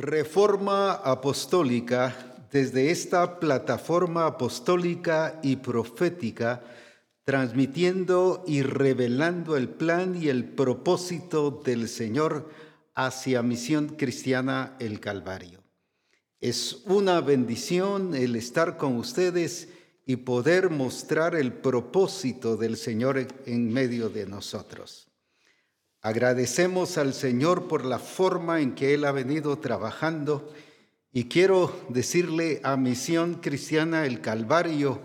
[0.00, 6.62] Reforma Apostólica desde esta plataforma apostólica y profética,
[7.24, 12.48] transmitiendo y revelando el plan y el propósito del Señor
[12.94, 15.62] hacia Misión Cristiana el Calvario.
[16.40, 19.68] Es una bendición el estar con ustedes
[20.06, 25.09] y poder mostrar el propósito del Señor en medio de nosotros.
[26.02, 30.50] Agradecemos al Señor por la forma en que Él ha venido trabajando
[31.12, 35.00] y quiero decirle a Misión Cristiana el Calvario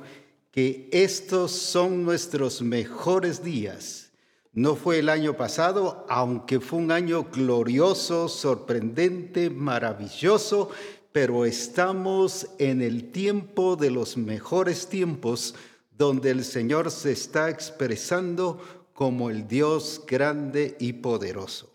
[0.52, 4.12] que estos son nuestros mejores días.
[4.54, 10.70] No fue el año pasado, aunque fue un año glorioso, sorprendente, maravilloso,
[11.12, 15.56] pero estamos en el tiempo de los mejores tiempos
[15.98, 21.70] donde el Señor se está expresando como el Dios grande y poderoso.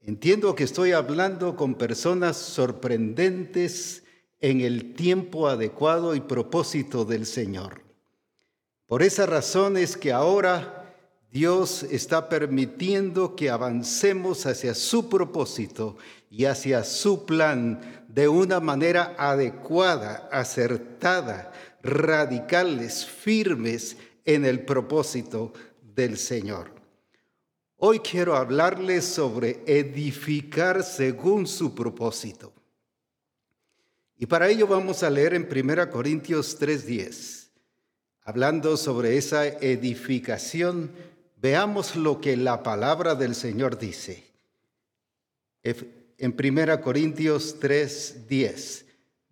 [0.00, 4.02] Entiendo que estoy hablando con personas sorprendentes
[4.40, 7.82] en el tiempo adecuado y propósito del Señor.
[8.86, 10.94] Por esa razón es que ahora
[11.30, 15.98] Dios está permitiendo que avancemos hacia su propósito
[16.30, 21.52] y hacia su plan de una manera adecuada, acertada,
[21.82, 25.52] radicales, firmes en el propósito
[25.96, 26.70] del Señor.
[27.78, 32.52] Hoy quiero hablarles sobre edificar según su propósito.
[34.18, 37.50] Y para ello vamos a leer en 1 Corintios 3:10.
[38.22, 40.90] Hablando sobre esa edificación,
[41.36, 44.24] veamos lo que la palabra del Señor dice.
[45.62, 48.84] En 1 Corintios 3:10.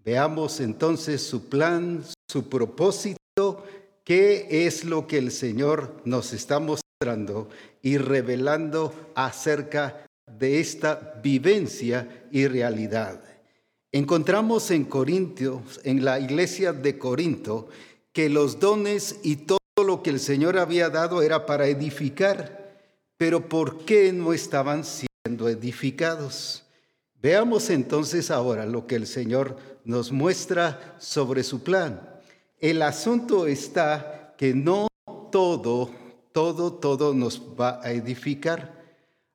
[0.05, 3.65] Veamos entonces su plan, su propósito,
[4.05, 7.49] qué es lo que el Señor nos está mostrando
[7.83, 13.23] y revelando acerca de esta vivencia y realidad.
[13.93, 17.69] Encontramos en Corintios, en la iglesia de Corinto,
[18.13, 22.79] que los dones y todo lo que el Señor había dado era para edificar,
[23.17, 26.65] pero ¿por qué no estaban siendo edificados?
[27.21, 32.14] Veamos entonces ahora lo que el Señor nos muestra sobre su plan.
[32.65, 34.89] El asunto está que no
[35.31, 35.91] todo
[36.35, 38.83] todo, todo nos va a edificar.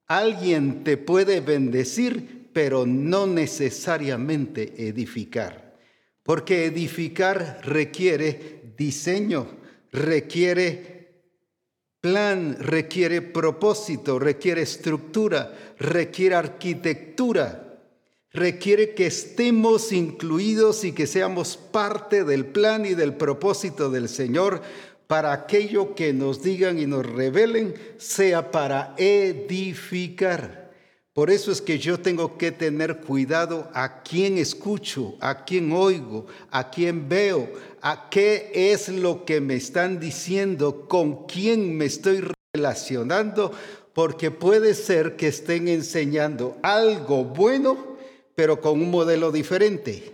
[0.05, 5.77] Alguien te puede bendecir, pero no necesariamente edificar.
[6.23, 9.47] Porque edificar requiere diseño,
[9.93, 11.21] requiere
[12.01, 17.68] plan, requiere propósito, requiere estructura, requiere arquitectura,
[18.31, 24.61] requiere que estemos incluidos y que seamos parte del plan y del propósito del Señor
[25.07, 30.69] para aquello que nos digan y nos revelen sea para edificar.
[31.13, 36.27] Por eso es que yo tengo que tener cuidado a quién escucho, a quién oigo,
[36.51, 37.51] a quién veo,
[37.81, 42.23] a qué es lo que me están diciendo, con quién me estoy
[42.53, 43.51] relacionando,
[43.93, 47.88] porque puede ser que estén enseñando algo bueno,
[48.39, 50.13] pero con un modelo diferente.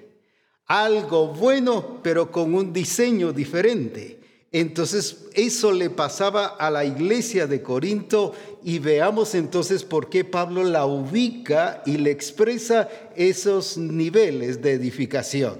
[0.65, 4.19] Algo bueno, pero con un diseño diferente.
[4.51, 10.63] Entonces, eso le pasaba a la iglesia de Corinto y veamos entonces por qué Pablo
[10.63, 15.59] la ubica y le expresa esos niveles de edificación.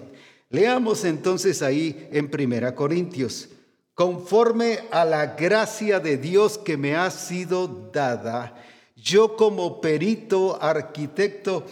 [0.50, 3.50] Leamos entonces ahí en Primera Corintios.
[3.94, 8.56] Conforme a la gracia de Dios que me ha sido dada,
[8.96, 11.66] yo como perito arquitecto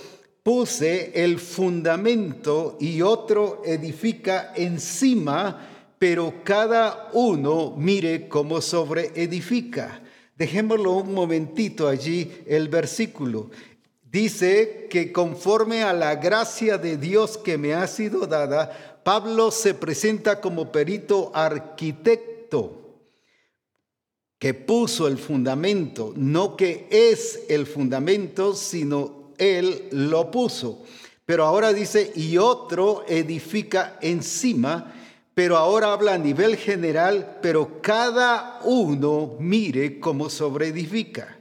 [0.44, 5.70] puse el fundamento y otro edifica encima
[6.04, 10.02] pero cada uno mire cómo sobre edifica.
[10.36, 13.52] Dejémoslo un momentito allí el versículo.
[14.12, 19.76] Dice que conforme a la gracia de Dios que me ha sido dada, Pablo se
[19.76, 23.00] presenta como perito arquitecto
[24.38, 30.84] que puso el fundamento, no que es el fundamento, sino él lo puso.
[31.26, 34.94] Pero ahora dice, y otro edifica encima
[35.34, 41.40] pero ahora habla a nivel general, pero cada uno mire cómo sobreedifica.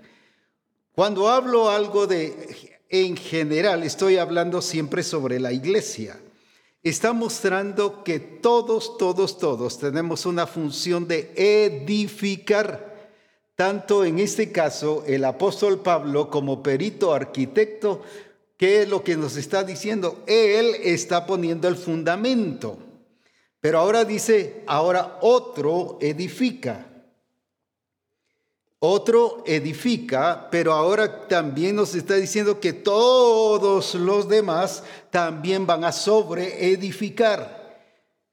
[0.93, 6.19] Cuando hablo algo de en general, estoy hablando siempre sobre la iglesia.
[6.83, 12.92] Está mostrando que todos, todos, todos tenemos una función de edificar.
[13.55, 18.03] Tanto en este caso, el apóstol Pablo como perito arquitecto,
[18.57, 20.23] ¿qué es lo que nos está diciendo?
[20.27, 22.79] Él está poniendo el fundamento.
[23.61, 26.87] Pero ahora dice, ahora otro edifica.
[28.81, 35.93] Otro edifica, pero ahora también nos está diciendo que todos los demás también van a
[35.93, 37.62] sobreedificar.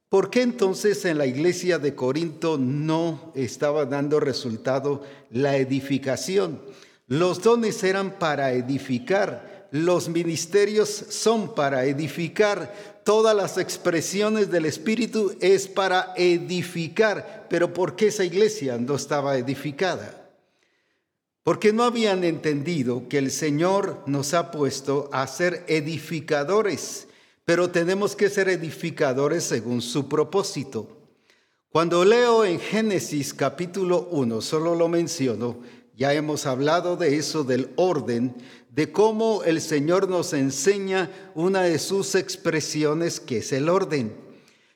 [0.10, 6.60] ¿Por qué entonces en la iglesia de Corinto no estaba dando resultado la edificación?
[7.08, 15.36] Los dones eran para edificar, los ministerios son para edificar, todas las expresiones del Espíritu
[15.42, 17.46] es para edificar.
[17.50, 20.20] Pero ¿por qué esa iglesia no estaba edificada?
[21.50, 27.08] porque no habían entendido que el Señor nos ha puesto a ser edificadores,
[27.50, 30.88] pero tenemos que ser edificadores según su propósito.
[31.72, 35.58] Cuando leo en Génesis capítulo 1, solo lo menciono,
[35.96, 38.36] ya hemos hablado de eso, del orden,
[38.70, 44.16] de cómo el Señor nos enseña una de sus expresiones, que es el orden.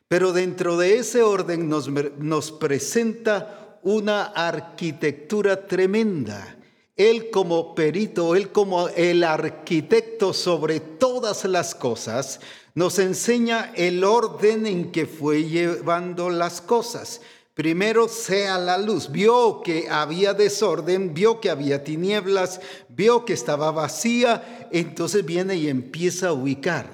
[0.08, 6.58] Pero dentro de ese orden nos, nos presenta una arquitectura tremenda.
[6.96, 12.40] Él como perito, Él como el arquitecto sobre todas las cosas,
[12.76, 17.22] nos enseña el orden en que fue llevando las cosas.
[17.54, 19.12] Primero sea la luz.
[19.12, 22.60] Vio que había desorden, vio que había tinieblas,
[22.90, 26.88] vio que estaba vacía, entonces viene y empieza a ubicar.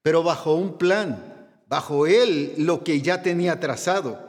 [0.00, 4.24] Pero bajo un plan, bajo él lo que ya tenía trazado.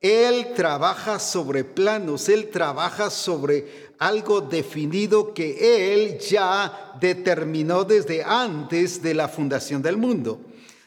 [0.00, 9.02] Él trabaja sobre planos, él trabaja sobre algo definido que Él ya determinó desde antes
[9.02, 10.40] de la fundación del mundo.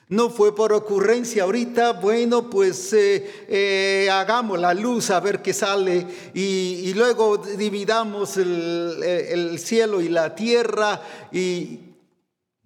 [0.08, 5.54] No fue por ocurrencia ahorita, bueno, pues eh, eh, hagamos la luz a ver qué
[5.54, 11.80] sale y, luego dividamos el, el cielo y la tierra y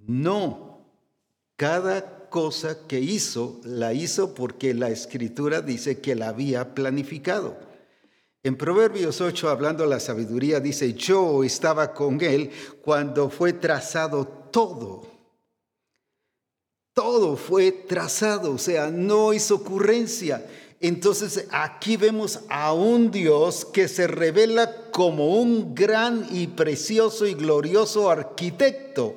[0.07, 0.79] no,
[1.55, 7.64] cada cosa que hizo la hizo porque la escritura dice que la había planificado.
[8.45, 12.51] En Proverbios 8, hablando de la sabiduría, dice, yo estaba con él
[12.83, 15.01] cuando fue trazado todo.
[16.93, 20.45] Todo fue trazado, o sea, no hizo ocurrencia.
[20.79, 27.33] Entonces aquí vemos a un Dios que se revela como un gran y precioso y
[27.33, 29.15] glorioso arquitecto.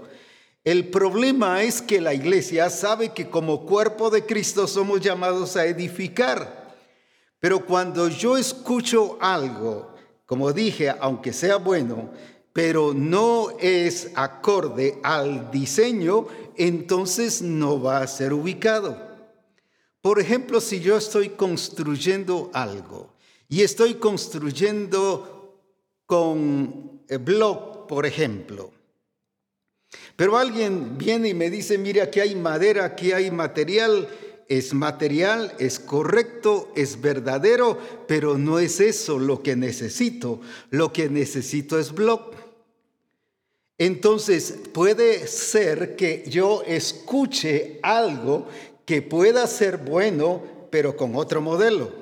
[0.65, 5.67] El problema es que la iglesia sabe que como cuerpo de Cristo somos llamados a
[5.67, 6.58] edificar.
[7.41, 9.95] Pero cuando yo escucho algo,
[10.27, 12.11] como dije, aunque sea bueno,
[12.53, 16.27] pero no es acorde al diseño,
[16.57, 19.09] entonces no va a ser ubicado.
[20.01, 23.15] Por ejemplo, si yo estoy construyendo algo
[23.49, 25.61] y estoy construyendo
[26.07, 28.73] con blog, por ejemplo,
[30.17, 34.09] pero alguien viene y me dice, mire, aquí hay madera, aquí hay material,
[34.49, 40.41] es material, es correcto, es verdadero, pero no es eso lo que necesito.
[40.71, 42.33] Lo que necesito es blog.
[43.77, 48.49] Entonces puede ser que yo escuche algo
[48.85, 51.93] que pueda ser bueno, pero con otro modelo.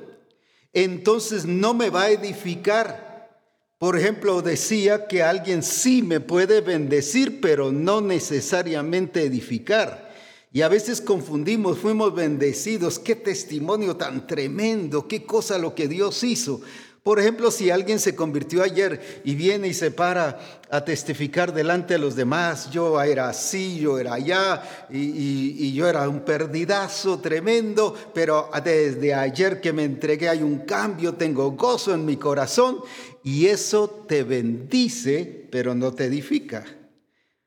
[0.73, 3.43] Entonces no me va a edificar.
[3.79, 10.06] Por ejemplo, decía que alguien sí me puede bendecir, pero no necesariamente edificar.
[10.53, 16.23] Y a veces confundimos, fuimos bendecidos, qué testimonio tan tremendo, qué cosa lo que Dios
[16.25, 16.61] hizo.
[17.07, 21.95] Por ejemplo, si alguien se convirtió ayer y viene y se para a testificar delante
[21.95, 27.95] de los demás, yo era así, yo era allá y, yo era un perdidazo tremendo,
[28.13, 32.81] pero desde ayer que me entregué hay un cambio, tengo gozo en mi corazón
[33.23, 36.65] y eso te bendice, pero no te edifica.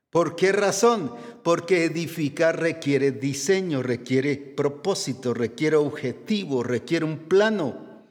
[0.10, 1.14] ¿Por qué razón?
[1.44, 8.04] Porque edificar requiere diseño, requiere propósito, requiere objetivo, requiere un plano,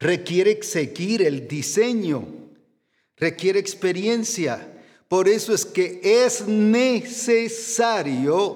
[0.00, 2.26] requiere seguir el diseño,
[3.16, 4.72] requiere experiencia.
[5.08, 7.00] Por eso es que es necesario,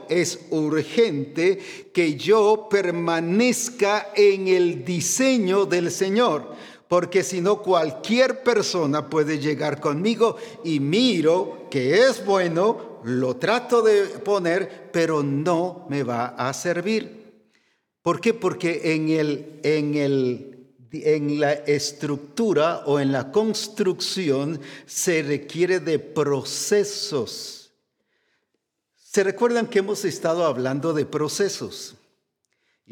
[0.09, 1.61] es urgente
[1.95, 6.57] que yo permanezca en el diseño del Señor
[6.91, 13.81] porque si no cualquier persona puede llegar conmigo y miro que es bueno, lo trato
[13.81, 17.45] de poner, pero no me va a servir.
[18.03, 18.35] ¿Por qué?
[18.35, 26.01] Porque en, el, en, el, en la estructura o en la construcción se requiere de
[26.01, 27.71] procesos.
[28.97, 31.95] ¿Se recuerdan que hemos estado hablando de procesos?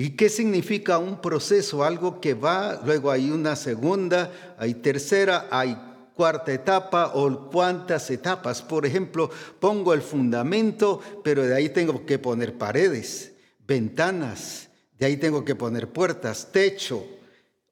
[0.01, 1.83] ¿Y qué significa un proceso?
[1.83, 5.77] Algo que va, luego hay una segunda, hay tercera, hay
[6.15, 8.63] cuarta etapa o cuántas etapas.
[8.63, 9.29] Por ejemplo,
[9.59, 13.33] pongo el fundamento, pero de ahí tengo que poner paredes,
[13.67, 17.05] ventanas, de ahí tengo que poner puertas, techo.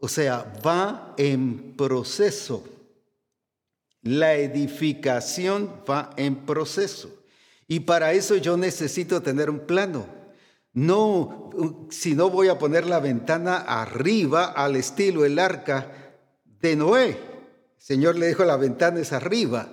[0.00, 2.64] O sea, va en proceso.
[4.02, 7.09] La edificación va en proceso.
[7.68, 10.25] Y para eso yo necesito tener un plano.
[10.76, 11.49] No,
[11.88, 15.90] si no voy a poner la ventana arriba al estilo el arca
[16.61, 17.09] de Noé.
[17.09, 17.16] El
[17.78, 19.71] Señor le dijo la ventana es arriba.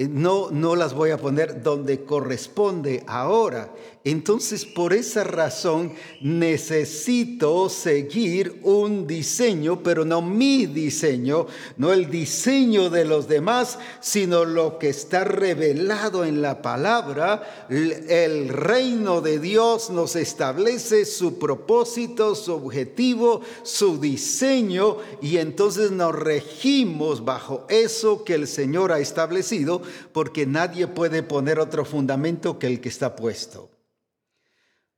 [0.00, 3.70] Eh, no, no las voy a poner donde corresponde ahora.
[4.02, 5.92] Entonces, por esa razón,
[6.22, 14.46] necesito seguir un diseño, pero no mi diseño, no el diseño de los demás, sino
[14.46, 17.66] lo que está revelado en la palabra.
[17.68, 26.14] El reino de Dios nos establece su propósito, su objetivo, su diseño, y entonces nos
[26.14, 32.66] regimos bajo eso que el Señor ha establecido, porque nadie puede poner otro fundamento que
[32.66, 33.70] el que está puesto.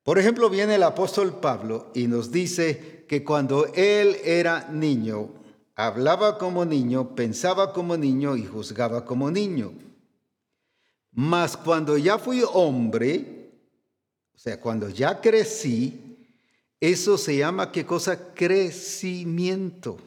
[0.02, 5.30] Por ejemplo, viene el apóstol Pablo y nos dice que cuando él era niño,
[5.76, 9.72] hablaba como niño, pensaba como niño y juzgaba como niño.
[11.12, 13.50] Mas cuando ya fui hombre,
[14.34, 16.18] o sea, cuando ya crecí,
[16.80, 18.34] eso se llama qué cosa?
[18.34, 19.99] Crecimiento.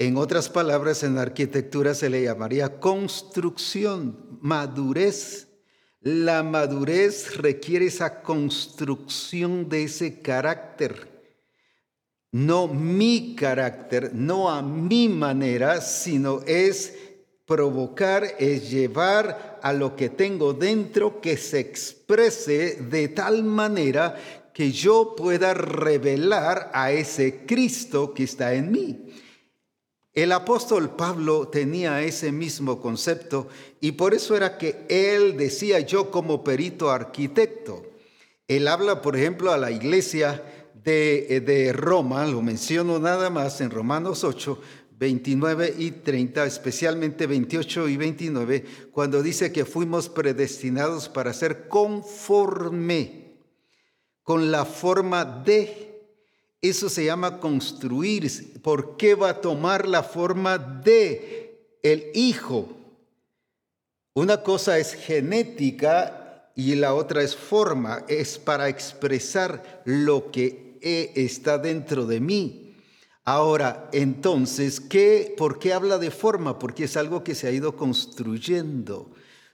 [0.00, 5.46] En otras palabras, en arquitectura se le llamaría construcción, madurez
[6.00, 11.36] la madurez requiere esa construcción de ese carácter.
[12.32, 16.94] No mi carácter, no a mi manera, sino es
[17.44, 24.16] provocar, es llevar a lo que tengo dentro que se exprese de tal manera
[24.54, 29.09] que yo pueda revelar a ese Cristo que está en mí.
[30.12, 33.48] El apóstol Pablo tenía ese mismo concepto
[33.80, 37.84] y por eso era que él decía yo como perito arquitecto.
[38.48, 40.42] Él habla, por ejemplo, a la iglesia
[40.74, 44.60] de, de Roma, lo menciono nada más en Romanos 8,
[44.98, 53.36] 29 y 30, especialmente 28 y 29, cuando dice que fuimos predestinados para ser conforme
[54.24, 55.89] con la forma de
[56.62, 58.60] eso se llama construir.
[58.62, 62.68] ¿Por qué va a tomar la forma de el hijo?
[64.14, 70.78] Una cosa es genética y la otra es forma, es para expresar lo que
[71.14, 72.76] está dentro de mí.
[73.24, 76.58] Ahora, entonces, ¿qué, ¿por qué habla de forma?
[76.58, 79.10] Porque es algo que se ha ido construyendo.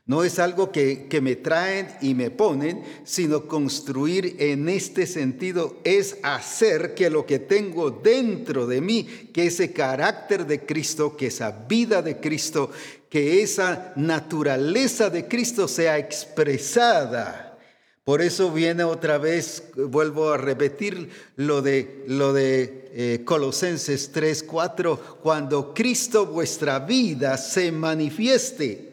[0.06, 6.18] No es algo que, me traen y me ponen, sino construir en este sentido es
[6.22, 11.50] hacer que lo que tengo dentro de mí, que ese carácter de Cristo, que esa
[11.50, 12.70] vida de Cristo,
[13.10, 17.58] que esa naturaleza de Cristo sea expresada.
[18.04, 24.44] Por eso viene otra vez, vuelvo a repetir lo de, lo de eh, Colosenses 3,
[24.44, 28.85] 4, cuando Cristo vuestra vida se manifieste.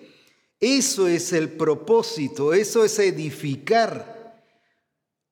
[0.66, 4.48] Eso es el propósito, eso es edificar.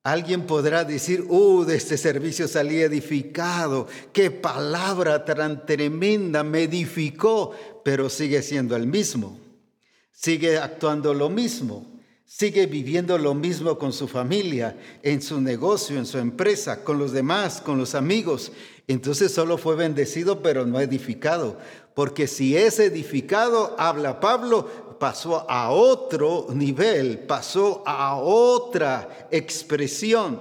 [0.02, 7.52] Alguien podrá decir, uh, de este servicio salí edificado, qué palabra tan tremenda, me edificó,
[7.82, 9.40] pero sigue siendo el mismo,
[10.12, 11.91] sigue actuando lo mismo,
[12.24, 17.12] sigue viviendo lo mismo con su familia, en su negocio, en su empresa, con los
[17.12, 18.52] demás, con los amigos.
[18.88, 21.58] Entonces solo fue bendecido, pero no edificado.
[21.94, 30.40] Porque si es edificado, habla Pablo, pasó a otro nivel, pasó a otra expresión.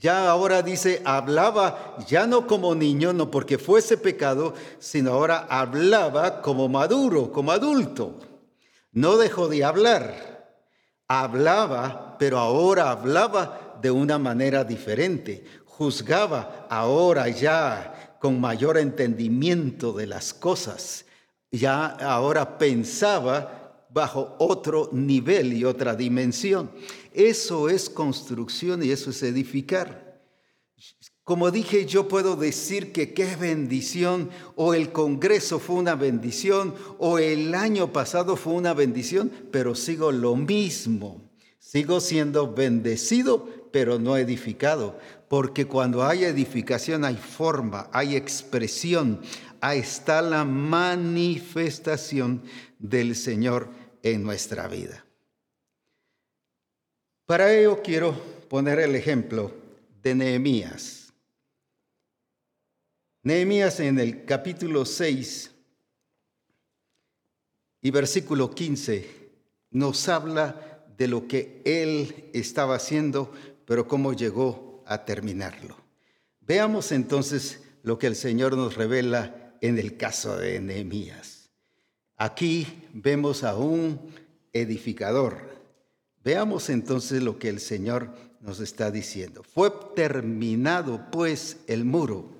[0.00, 6.40] Ya ahora dice, hablaba ya no como niño, no porque fuese pecado, sino ahora hablaba
[6.40, 8.20] como maduro, como adulto.
[8.92, 10.37] No dejó de hablar.
[11.08, 15.44] Hablaba, pero ahora hablaba de una manera diferente.
[15.64, 21.06] Juzgaba ahora ya con mayor entendimiento de las cosas.
[21.50, 26.70] Ya ahora pensaba bajo otro nivel y otra dimensión.
[27.14, 30.07] Eso es construcción y eso es edificar.
[31.28, 37.18] Como dije, yo puedo decir que qué bendición, o el Congreso fue una bendición, o
[37.18, 41.20] el año pasado fue una bendición, pero sigo lo mismo.
[41.58, 44.98] Sigo siendo bendecido, pero no edificado.
[45.28, 49.20] Porque cuando hay edificación hay forma, hay expresión,
[49.60, 52.42] ahí está la manifestación
[52.78, 53.68] del Señor
[54.02, 55.04] en nuestra vida.
[57.26, 58.14] Para ello quiero
[58.48, 59.52] poner el ejemplo
[60.02, 60.97] de Nehemías.
[63.28, 65.50] Nehemías en el capítulo 6
[67.82, 69.06] y versículo 15
[69.70, 73.30] nos habla de lo que él estaba haciendo,
[73.66, 75.76] pero cómo llegó a terminarlo.
[76.40, 81.50] Veamos entonces lo que el Señor nos revela en el caso de Nehemías.
[82.16, 84.10] Aquí vemos a un
[84.54, 85.36] edificador.
[86.24, 89.42] Veamos entonces lo que el Señor nos está diciendo.
[89.42, 92.37] Fue terminado pues el muro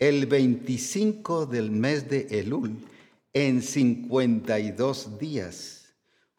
[0.00, 2.74] el 25 del mes de Elul
[3.34, 5.94] en 52 días.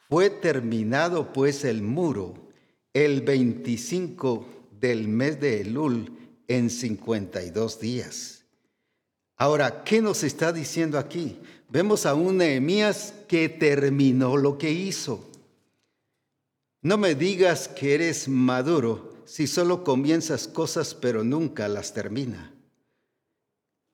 [0.10, 2.50] Fue terminado pues el muro
[2.92, 4.46] el 25
[4.80, 6.12] del mes de Elul
[6.48, 8.46] en 52 días.
[9.38, 11.40] Ahora, ¿qué nos está diciendo aquí?
[11.70, 15.30] Vemos a un Nehemías que terminó lo que hizo.
[16.82, 22.56] No me digas que eres maduro si solo comienzas cosas pero nunca las termina.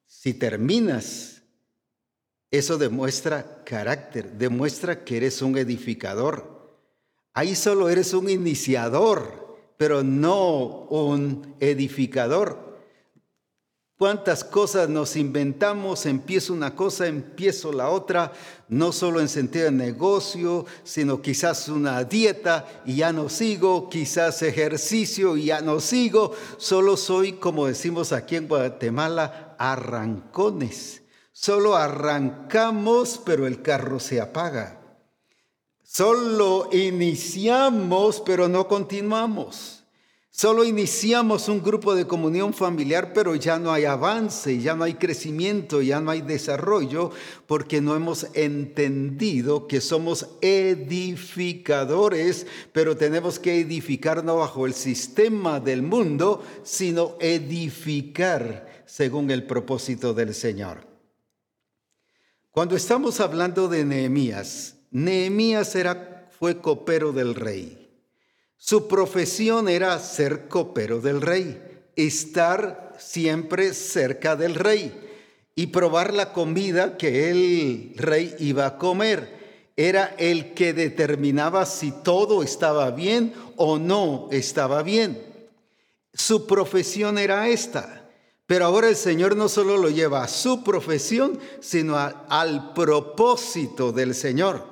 [0.08, 1.44] Si terminas,
[2.50, 6.80] eso demuestra carácter, demuestra que eres un edificador.
[7.34, 12.68] Ahí solo eres un iniciador, pero no un edificador.
[13.98, 16.06] ¿Cuántas cosas nos inventamos?
[16.06, 18.32] Empiezo una cosa, empiezo la otra,
[18.70, 24.42] no solo en sentido de negocio, sino quizás una dieta y ya no sigo, quizás
[24.44, 31.04] ejercicio y ya no sigo, solo soy, como decimos aquí en Guatemala, arrancones.
[31.32, 34.82] Solo arrancamos, pero el carro se apaga.
[35.84, 39.78] Solo iniciamos, pero no continuamos.
[40.40, 44.94] Solo iniciamos un grupo de comunión familiar, pero ya no hay avance, ya no hay
[44.94, 47.10] crecimiento, ya no hay desarrollo,
[47.48, 55.60] porque no hemos entendido que somos edificadores, pero tenemos que edificar no bajo el sistema
[55.60, 60.88] del mundo, sino edificar según el propósito del Señor.
[62.52, 67.88] Cuando estamos hablando de Nehemías, Nehemías era, fue copero del rey.
[68.58, 71.62] Su profesión era ser copero del rey,
[71.96, 74.92] estar siempre cerca del rey
[75.54, 79.70] y probar la comida que el rey iba a comer.
[79.76, 85.22] Era el que determinaba si todo estaba bien o no estaba bien.
[86.14, 88.07] Su profesión era esta.
[88.48, 94.16] Pero ahora el Señor no solo lo lleva a su profesión, sino al propósito del
[94.16, 94.66] Señor.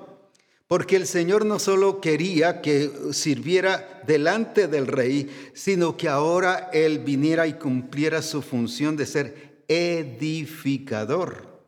[0.65, 6.99] Porque el Señor no solo quería que sirviera delante del rey, sino que ahora Él
[6.99, 11.61] viniera y cumpliera su función de ser edificador.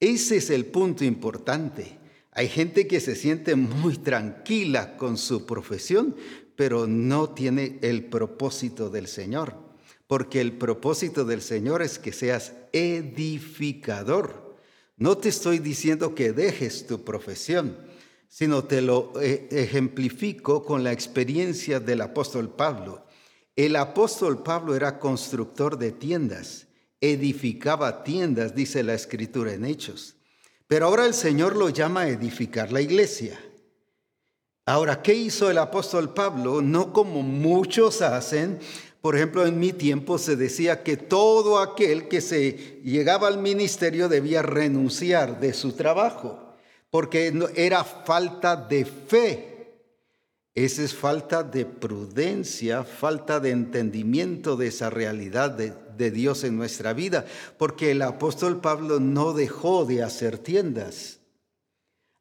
[0.00, 1.96] Ese es el punto importante.
[2.32, 6.16] Hay gente que se siente muy tranquila con su profesión,
[6.56, 9.67] pero no tiene el propósito del Señor.
[10.08, 14.56] Porque el propósito del Señor es que seas edificador.
[14.96, 17.76] No te estoy diciendo que dejes tu profesión,
[18.26, 23.06] sino te lo eh, ejemplifico con la experiencia del apóstol Pablo.
[23.54, 26.66] El apóstol Pablo era constructor de tiendas,
[27.00, 30.16] edificaba tiendas, dice la escritura en Hechos.
[30.66, 33.38] Pero ahora el Señor lo llama a edificar la iglesia.
[34.66, 36.60] Ahora, ¿qué hizo el apóstol Pablo?
[36.60, 38.58] No como muchos hacen,
[39.08, 44.06] por ejemplo, en mi tiempo se decía que todo aquel que se llegaba al ministerio
[44.06, 46.58] debía renunciar de su trabajo,
[46.90, 49.80] porque era falta de fe.
[50.54, 56.58] Esa es falta de prudencia, falta de entendimiento de esa realidad de, de Dios en
[56.58, 57.24] nuestra vida,
[57.56, 61.20] porque el apóstol Pablo no dejó de hacer tiendas,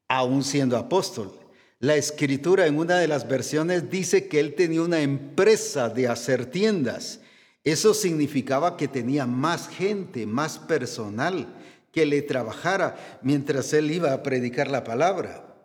[0.08, 1.34] aún siendo apóstol.
[1.80, 6.48] La escritura en una de las versiones dice que él tenía una empresa de hacer
[6.48, 7.20] tiendas.
[7.64, 11.48] Eso significaba que tenía más gente, más personal
[11.92, 15.56] que le trabajara mientras él iba a predicar la palabra.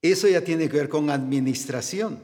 [0.00, 2.20] Eso ya tiene que ver con administración.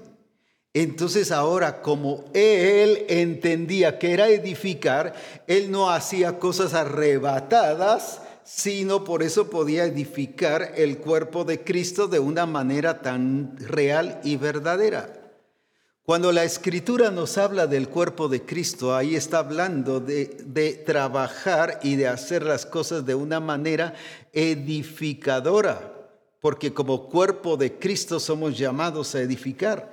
[0.72, 5.14] Entonces ahora, como él entendía que era edificar,
[5.46, 12.18] él no hacía cosas arrebatadas, sino por eso podía edificar el cuerpo de Cristo de
[12.18, 15.20] una manera tan real y verdadera.
[16.04, 21.80] Cuando la escritura nos habla del cuerpo de Cristo, ahí está hablando de, de, trabajar
[21.82, 23.94] y de hacer las cosas de una manera
[24.34, 25.94] edificadora,
[26.42, 29.90] porque como cuerpo de Cristo somos llamados a edificar.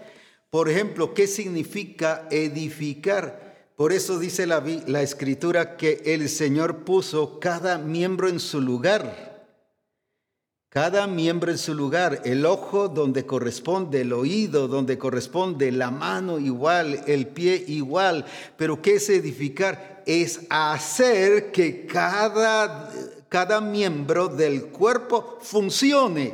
[0.50, 3.51] Por ejemplo, ¿qué significa edificar?
[3.76, 9.32] Por eso dice la, la, escritura que el Señor puso cada miembro en su lugar.
[10.70, 12.22] Cada miembro en su lugar.
[12.24, 18.26] El ojo donde corresponde, el oído donde corresponde, la mano igual, el pie igual.
[18.56, 20.04] Pero ¿qué es edificar?
[20.06, 22.90] Es hacer que cada,
[23.28, 26.34] cada miembro del cuerpo funcione.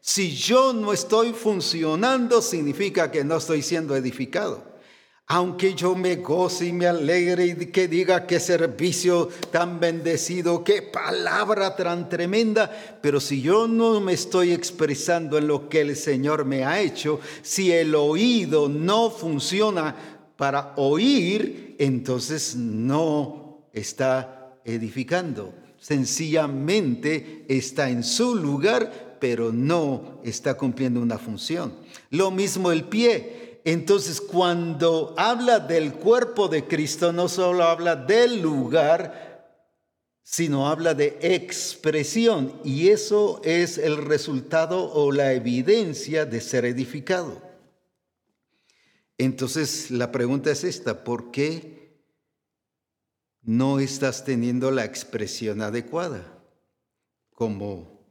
[0.00, 4.73] Si yo no estoy funcionando, significa que no estoy siendo edificado.
[5.26, 10.82] Aunque yo me goce y me alegre y que diga qué servicio tan bendecido, qué
[10.82, 16.44] palabra tan tremenda, pero si yo no me estoy expresando en lo que el Señor
[16.44, 19.96] me ha hecho, si el oído no funciona
[20.36, 25.54] para oír, entonces no está edificando.
[25.78, 31.72] Sencillamente está en su lugar, pero no está cumpliendo una función.
[32.10, 38.42] Lo mismo el pie entonces, cuando habla del cuerpo de Cristo, no solo habla del
[38.42, 39.24] lugar,
[40.22, 42.60] sino habla de expresión.
[42.62, 47.40] Y eso es el resultado o la evidencia de ser edificado.
[49.16, 52.04] Entonces, la pregunta es esta, ¿por qué
[53.40, 56.38] no estás teniendo la expresión adecuada
[57.30, 58.04] como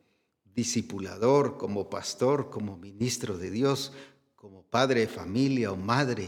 [0.55, 3.91] discipulador, como pastor, como ministro de Dios?
[4.43, 6.27] Como padre de familia o madre,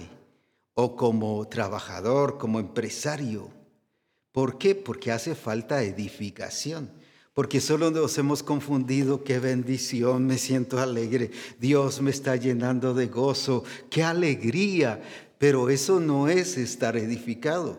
[0.74, 3.50] o como trabajador, como empresario.
[4.32, 4.74] ¿Por qué?
[4.74, 6.90] Porque hace falta edificación.
[7.34, 13.08] Porque solo nos hemos confundido, qué bendición, me siento alegre, Dios me está llenando de
[13.08, 15.04] gozo, qué alegría,
[15.38, 17.78] pero eso no es estar edificado.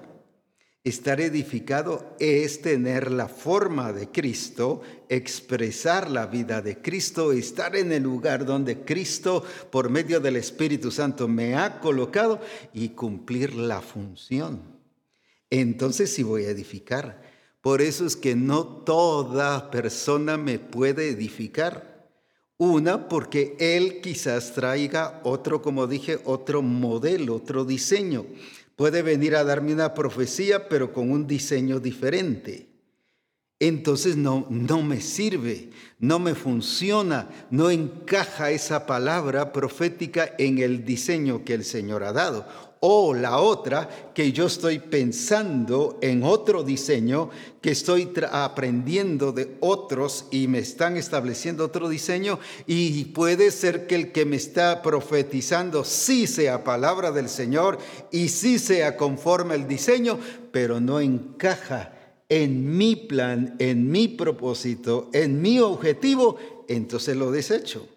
[0.87, 7.91] Estar edificado es tener la forma de Cristo, expresar la vida de Cristo, estar en
[7.91, 12.41] el lugar donde Cristo, por medio del Espíritu Santo, me ha colocado
[12.73, 14.63] y cumplir la función.
[15.51, 17.21] Entonces sí voy a edificar.
[17.61, 21.97] Por eso es que no toda persona me puede edificar.
[22.59, 28.25] Una, porque Él quizás traiga otro, como dije, otro modelo, otro diseño.
[28.77, 32.69] Puede venir a darme una profecía, pero con un diseño diferente.
[33.59, 40.85] Entonces no, no me sirve, no me funciona, no encaja esa palabra profética en el
[40.85, 42.47] diseño que el Señor ha dado.
[42.81, 50.27] O la otra, que yo estoy pensando en otro diseño, que estoy aprendiendo de otros
[50.31, 55.85] y me están estableciendo otro diseño y puede ser que el que me está profetizando
[55.85, 57.79] sí sea palabra del Señor
[58.13, 60.19] y sí sea conforme al diseño,
[60.53, 61.93] pero no encaja
[62.29, 66.37] en mi plan, en mi propósito, en mi objetivo,
[66.69, 67.89] entonces lo desecho.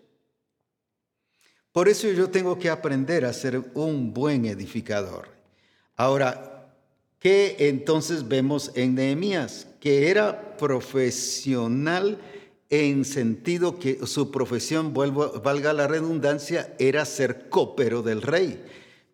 [1.80, 5.30] Por eso yo tengo que aprender a ser un buen edificador.
[5.96, 6.76] Ahora,
[7.20, 9.66] ¿qué entonces vemos en Nehemías?
[9.80, 12.20] Que era profesional
[12.70, 18.62] en sentido que su profesión, valga la redundancia, era ser copero del rey.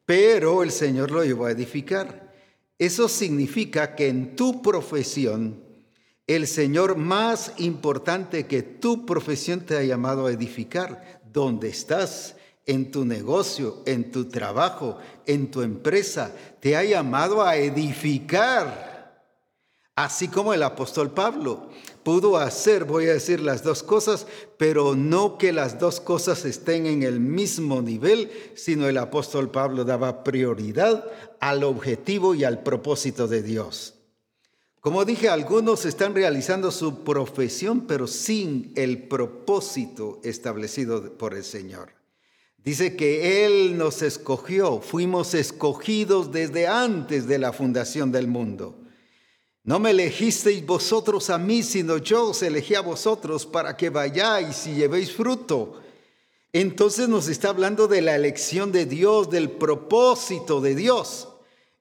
[0.07, 2.33] Pero el Señor lo llevó a edificar.
[2.79, 5.63] Eso significa que en tu profesión,
[6.25, 12.34] el Señor más importante que tu profesión te ha llamado a edificar, ¿dónde estás?
[12.65, 16.31] En tu negocio, en tu trabajo, en tu empresa.
[16.59, 18.95] Te ha llamado a edificar.
[19.95, 21.69] Así como el apóstol Pablo
[22.03, 26.85] pudo hacer, voy a decir las dos cosas, pero no que las dos cosas estén
[26.85, 31.05] en el mismo nivel, sino el apóstol Pablo daba prioridad
[31.39, 33.93] al objetivo y al propósito de Dios.
[34.81, 41.94] Como dije, algunos están realizando su profesión, pero sin el propósito establecido por el Señor.
[42.65, 48.75] Dice que Él nos escogió, fuimos escogidos desde antes de la fundación del mundo.
[49.63, 54.65] No me elegisteis vosotros a mí, sino yo os elegí a vosotros para que vayáis
[54.65, 55.79] y llevéis fruto.
[56.53, 61.27] Entonces nos está hablando de la elección de Dios, del propósito de Dios.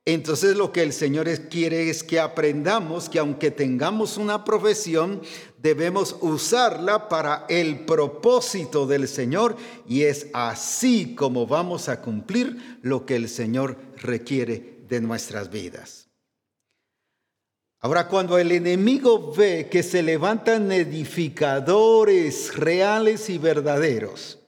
[0.06, 5.22] Entonces lo que el Señor quiere es que aprendamos que aunque tengamos una profesión,
[5.58, 9.56] debemos usarla para el propósito del Señor
[9.88, 16.10] y es así como vamos a cumplir lo que el Señor requiere de nuestras vidas.
[17.80, 24.43] Ahora, cuando el enemigo ve que se levantan edificadores reales y verdaderos,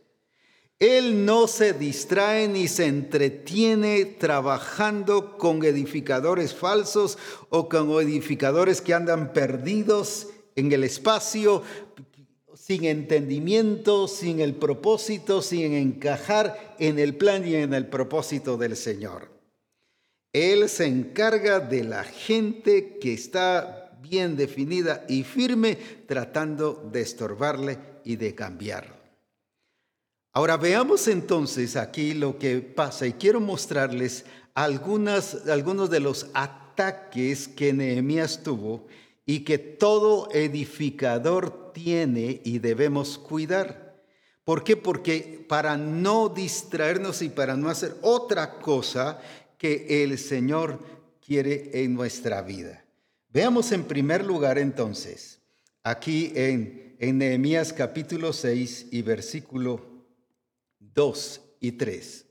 [0.78, 7.16] él no se distrae ni se entretiene trabajando con edificadores falsos
[7.48, 11.62] o con edificadores que andan perdidos en el espacio,
[12.54, 18.76] sin entendimiento, sin el propósito, sin encajar en el plan y en el propósito del
[18.76, 19.30] Señor.
[20.32, 27.78] Él se encarga de la gente que está bien definida y firme, tratando de estorbarle
[28.04, 28.95] y de cambiarlo.
[30.36, 37.72] Ahora veamos entonces aquí lo que pasa y quiero mostrarles algunos de los ataques que
[37.72, 38.86] Nehemías tuvo
[39.24, 43.96] y que todo edificador tiene y debemos cuidar.
[44.44, 44.76] ¿Por qué?
[44.76, 49.18] Porque para no distraernos y para no hacer otra cosa
[49.56, 50.80] que el Señor
[51.24, 52.84] quiere en nuestra vida.
[53.30, 55.40] Veamos en primer lugar entonces,
[55.82, 59.95] aquí en, en Nehemías capítulo 6 y versículo
[60.96, 62.26] 2 y 3.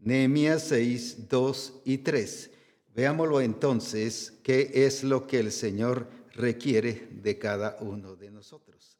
[0.00, 2.50] Nehemías 6, 2 y 3.
[2.92, 8.98] Veámoslo entonces, qué es lo que el Señor requiere de cada uno de nosotros.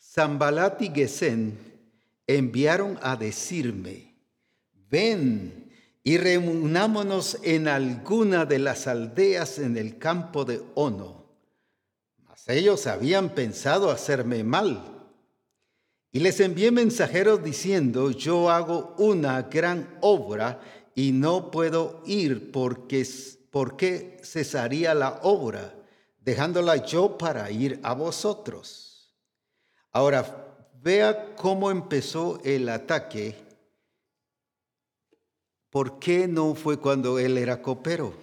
[0.00, 1.58] Zambalat y Gesén
[2.26, 4.16] enviaron a decirme,
[4.72, 5.72] ven
[6.04, 11.24] y reunámonos en alguna de las aldeas en el campo de Ono.
[12.18, 14.93] Mas ellos habían pensado hacerme mal
[16.14, 20.60] y les envié mensajeros diciendo, yo hago una gran obra
[20.94, 23.04] y no puedo ir porque,
[23.50, 25.74] porque cesaría la obra,
[26.20, 29.12] dejándola yo para ir a vosotros.
[29.90, 33.34] Ahora, vea cómo empezó el ataque.
[35.68, 38.14] ¿Por qué no fue cuando él era copero?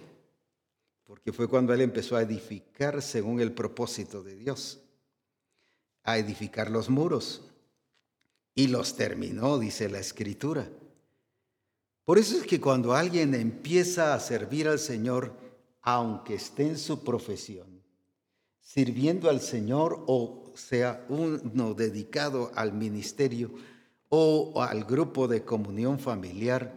[1.03, 4.79] Porque fue cuando él empezó a edificar según el propósito de Dios,
[6.03, 7.50] a edificar los muros
[8.55, 10.69] y los terminó, dice la escritura.
[12.03, 15.33] Por eso es que cuando alguien empieza a servir al Señor,
[15.81, 17.81] aunque esté en su profesión,
[18.59, 23.51] sirviendo al Señor o sea uno dedicado al ministerio
[24.09, 26.75] o al grupo de comunión familiar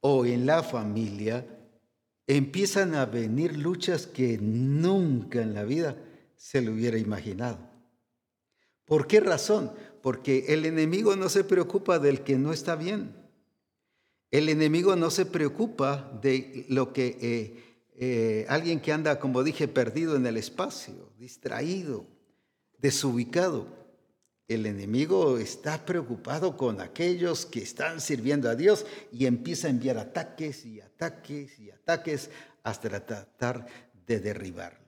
[0.00, 1.46] o en la familia,
[2.26, 5.96] empiezan a venir luchas que nunca en la vida
[6.36, 7.58] se le hubiera imaginado.
[8.84, 9.72] ¿Por qué razón?
[10.02, 13.14] Porque el enemigo no se preocupa del que no está bien.
[14.30, 19.66] El enemigo no se preocupa de lo que eh, eh, alguien que anda, como dije,
[19.68, 22.06] perdido en el espacio, distraído,
[22.78, 23.66] desubicado.
[24.46, 29.98] El enemigo está preocupado con aquellos que están sirviendo a Dios y empieza a enviar
[29.98, 32.30] ataques y ataques y ataques
[32.62, 33.66] hasta tratar
[34.06, 34.78] de derribarlo.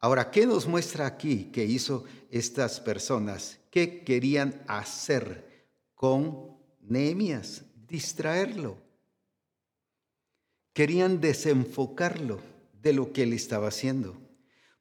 [0.00, 7.64] Ahora, ¿qué nos muestra aquí que hizo estas personas ¿Qué querían hacer con Nehemías?
[7.88, 8.76] Distraerlo.
[10.74, 12.38] Querían desenfocarlo
[12.82, 14.14] de lo que él estaba haciendo,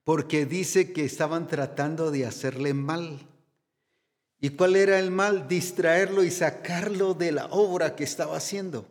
[0.04, 3.30] porque dice que estaban tratando de hacerle mal.
[4.42, 5.48] ¿Y cuál era el mal?
[5.48, 8.86] Distraerlo y sacarlo de la obra que estaba haciendo.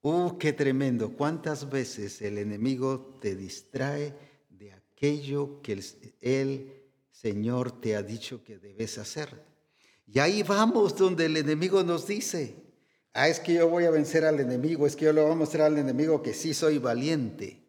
[0.00, 1.12] ¡Oh, qué tremendo!
[1.12, 4.12] ¿Cuántas veces el enemigo te distrae
[4.48, 5.80] de aquello que
[6.20, 6.83] él
[7.14, 9.40] Señor te ha dicho que debes hacer.
[10.04, 12.56] Y ahí vamos donde el enemigo nos dice,
[13.12, 15.36] ah, es que yo voy a vencer al enemigo, es que yo le voy a
[15.36, 17.62] mostrar al enemigo que sí soy valiente.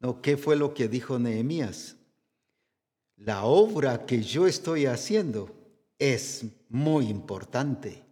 [0.00, 1.96] No, ¿qué fue lo que dijo Nehemías?
[3.16, 5.50] La obra que yo estoy haciendo
[5.98, 8.04] es muy importante.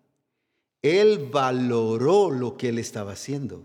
[0.81, 3.63] Él valoró lo que él estaba haciendo.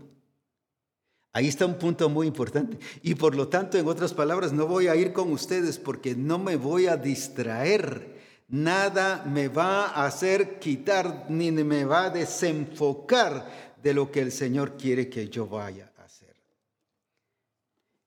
[1.32, 2.78] Ahí está un punto muy importante.
[3.02, 6.38] Y por lo tanto, en otras palabras, no voy a ir con ustedes porque no
[6.38, 8.18] me voy a distraer.
[8.48, 14.32] Nada me va a hacer quitar ni me va a desenfocar de lo que el
[14.32, 16.34] Señor quiere que yo vaya a hacer.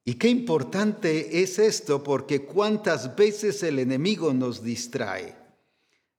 [0.03, 5.35] Y qué importante es esto porque cuántas veces el enemigo nos distrae.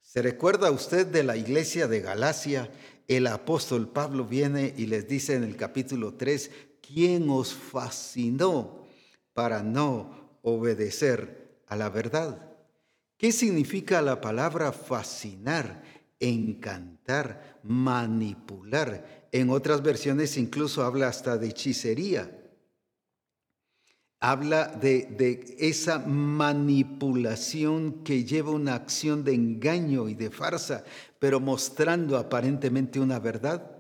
[0.03, 2.71] ¿Se recuerda usted de la iglesia de Galacia?
[3.09, 6.51] El apóstol Pablo viene y les dice en el capítulo 3,
[6.83, 8.85] ¿quién os fascinó
[9.33, 12.51] para no obedecer a la verdad?
[13.17, 15.83] ¿Qué significa la palabra fascinar,
[16.19, 19.29] encantar, manipular?
[19.33, 22.39] En otras versiones incluso habla hasta de hechicería.
[24.19, 30.85] Habla de, de, esa manipulación que lleva una acción de engaño y de farsa,
[31.19, 33.72] pero mostrando aparentemente una verdad.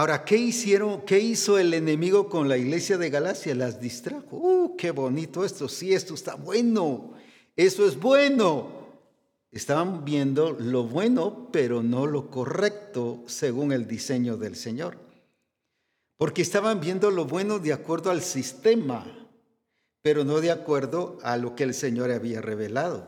[0.00, 1.02] Ahora, ¿qué hicieron?
[1.02, 3.54] ¿Qué hizo el enemigo con la iglesia de Galacia?
[3.54, 4.34] Las distrajo.
[4.34, 5.68] ¡Uh, qué bonito esto!
[5.68, 7.12] Sí, esto está bueno.
[7.54, 8.70] Eso es bueno.
[9.52, 14.96] Estaban viendo lo bueno, pero no lo correcto según el diseño del Señor.
[16.16, 19.04] Porque estaban viendo lo bueno de acuerdo al sistema,
[20.00, 23.06] pero no de acuerdo a lo que el Señor había revelado.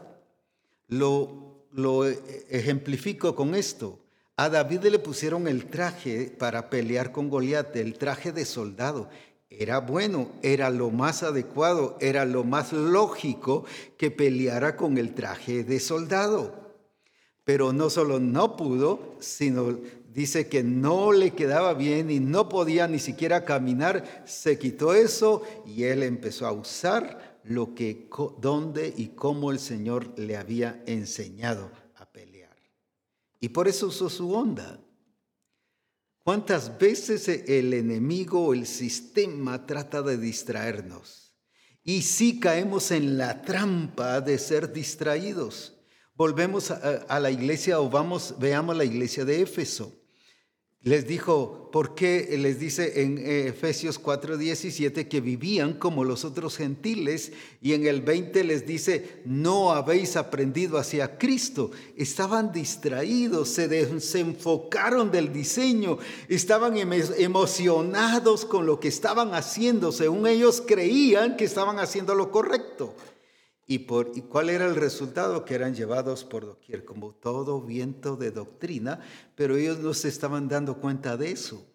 [0.88, 3.98] Lo, lo ejemplifico con esto.
[4.36, 9.10] A David le pusieron el traje para pelear con Goliat, el traje de soldado.
[9.50, 13.66] Era bueno, era lo más adecuado, era lo más lógico
[13.98, 16.54] que peleara con el traje de soldado.
[17.44, 22.88] Pero no solo no pudo, sino dice que no le quedaba bien y no podía
[22.88, 24.24] ni siquiera caminar.
[24.24, 30.18] Se quitó eso y él empezó a usar lo que, dónde y cómo el Señor
[30.18, 31.81] le había enseñado.
[33.42, 34.80] Y por eso usó su onda.
[36.22, 41.34] ¿Cuántas veces el enemigo o el sistema trata de distraernos?
[41.82, 45.76] Y sí caemos en la trampa de ser distraídos.
[46.14, 50.01] Volvemos a, la iglesia o vamos, veamos la iglesia de Éfeso
[50.84, 57.32] les dijo, ¿por qué les dice en Efesios 4:17 que vivían como los otros gentiles?
[57.60, 61.70] Y en el 20 les dice, no habéis aprendido hacia Cristo.
[61.96, 70.64] Estaban distraídos, se desenfocaron del diseño, estaban emocionados con lo que estaban haciendo, según ellos
[70.66, 72.96] creían que estaban haciendo lo correcto.
[73.72, 75.46] ¿Y, por, ¿Y cuál era el resultado?
[75.46, 79.00] Que eran llevados por doquier, como todo viento de doctrina,
[79.34, 81.66] pero ellos no se estaban dando cuenta de eso.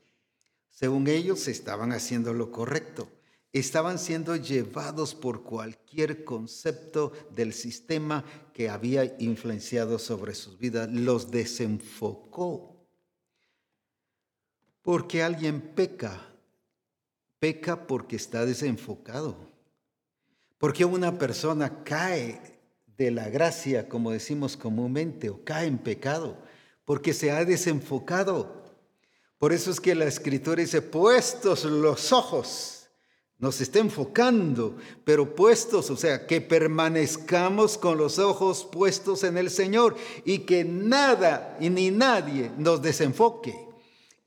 [0.70, 3.10] Según ellos, estaban haciendo lo correcto.
[3.52, 10.88] Estaban siendo llevados por cualquier concepto del sistema que había influenciado sobre sus vidas.
[10.92, 12.78] Los desenfocó.
[14.84, 16.32] Porque alguien peca.
[17.40, 19.57] Peca porque está desenfocado.
[20.58, 22.41] Porque una persona cae
[22.98, 26.38] de la gracia, como decimos comúnmente, o cae en pecado,
[26.84, 28.63] porque se ha desenfocado.
[29.38, 32.78] Por eso es que la escritura dice, puestos los ojos,
[33.39, 39.52] nos está enfocando, pero puestos, o sea, que permanezcamos con los ojos puestos en el
[39.52, 43.66] Señor y que nada y ni nadie nos desenfoque.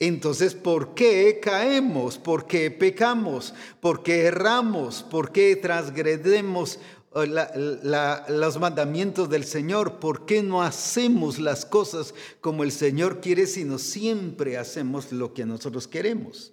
[0.01, 2.17] Entonces, ¿por qué caemos?
[2.17, 3.53] ¿Por qué pecamos?
[3.79, 5.03] ¿Por qué erramos?
[5.03, 6.79] ¿Por qué transgredemos
[7.13, 9.99] eh, los mandamientos del Señor?
[9.99, 15.45] ¿Por qué no hacemos las cosas como el Señor quiere, sino siempre hacemos lo que
[15.45, 16.51] nosotros queremos?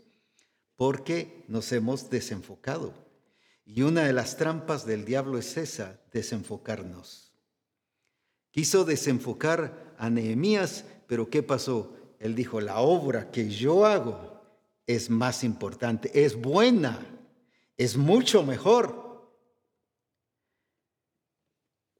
[0.76, 2.92] Porque nos hemos desenfocado.
[3.64, 7.32] Y una de las trampas del diablo es esa, desenfocarnos.
[8.50, 11.94] Quiso desenfocar a Nehemías, pero ¿qué pasó?
[12.18, 14.42] Él dijo, la obra que yo hago
[14.86, 16.98] es más importante, es buena,
[17.76, 19.08] es mucho mejor.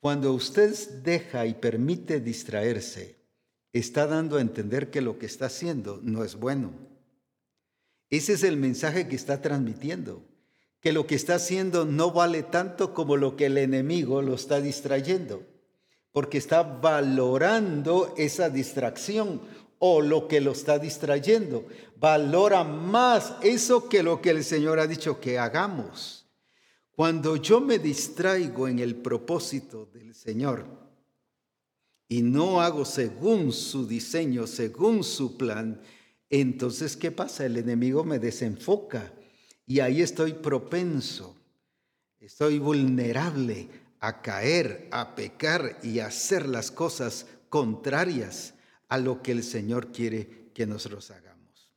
[0.00, 3.18] Cuando usted deja y permite distraerse,
[3.72, 6.72] está dando a entender que lo que está haciendo no es bueno.
[8.10, 10.24] Ese es el mensaje que está transmitiendo,
[10.80, 14.60] que lo que está haciendo no vale tanto como lo que el enemigo lo está
[14.60, 15.46] distrayendo,
[16.12, 19.42] porque está valorando esa distracción
[19.78, 21.66] o lo que lo está distrayendo.
[21.96, 26.26] Valora más eso que lo que el Señor ha dicho que hagamos.
[26.92, 30.66] Cuando yo me distraigo en el propósito del Señor
[32.08, 35.80] y no hago según su diseño, según su plan,
[36.28, 37.46] entonces ¿qué pasa?
[37.46, 39.12] El enemigo me desenfoca
[39.64, 41.36] y ahí estoy propenso,
[42.18, 43.68] estoy vulnerable
[44.00, 48.54] a caer, a pecar y a hacer las cosas contrarias
[48.88, 51.72] a lo que el Señor quiere que nosotros hagamos.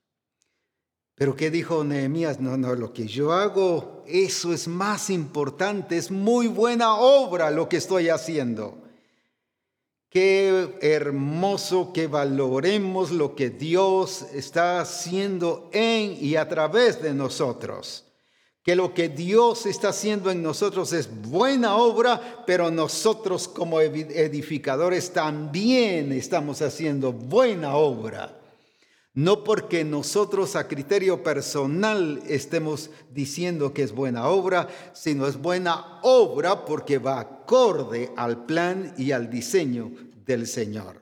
[1.15, 2.39] Pero ¿qué dijo Nehemías?
[2.39, 7.69] No, no, lo que yo hago, eso es más importante, es muy buena obra lo
[7.69, 8.81] que estoy haciendo.
[10.09, 18.10] Qué hermoso que valoremos lo que Dios está haciendo en y a través de nosotros
[18.63, 25.11] que lo que Dios está haciendo en nosotros es buena obra, pero nosotros como edificadores
[25.11, 28.37] también estamos haciendo buena obra.
[29.13, 35.99] No porque nosotros a criterio personal estemos diciendo que es buena obra, sino es buena
[36.03, 39.91] obra porque va acorde al plan y al diseño
[40.25, 41.01] del Señor.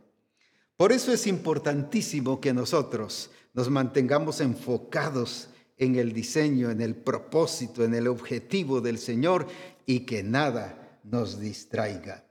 [0.75, 7.83] Por eso es importantísimo que nosotros nos mantengamos enfocados en el diseño, en el propósito,
[7.83, 9.47] en el objetivo del Señor
[9.85, 12.25] y que nada nos distraiga.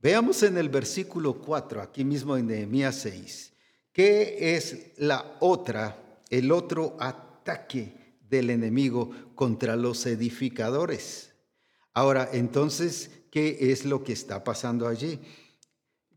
[0.00, 3.52] Veamos en el versículo 4, aquí mismo en Nehemías 6,
[3.92, 11.32] qué es la otra, el otro ataque del enemigo contra los edificadores.
[11.92, 15.20] Ahora, entonces, ¿qué es lo que está pasando allí?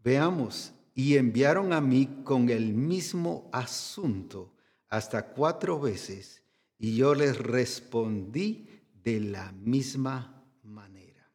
[0.03, 4.55] Veamos, y enviaron a mí con el mismo asunto
[4.89, 6.41] hasta cuatro veces
[6.79, 8.67] y yo les respondí
[9.03, 11.31] de la misma manera.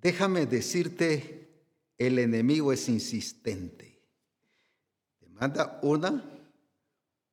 [0.00, 1.48] Déjame decirte,
[1.98, 4.00] el enemigo es insistente.
[5.18, 6.24] Te manda una,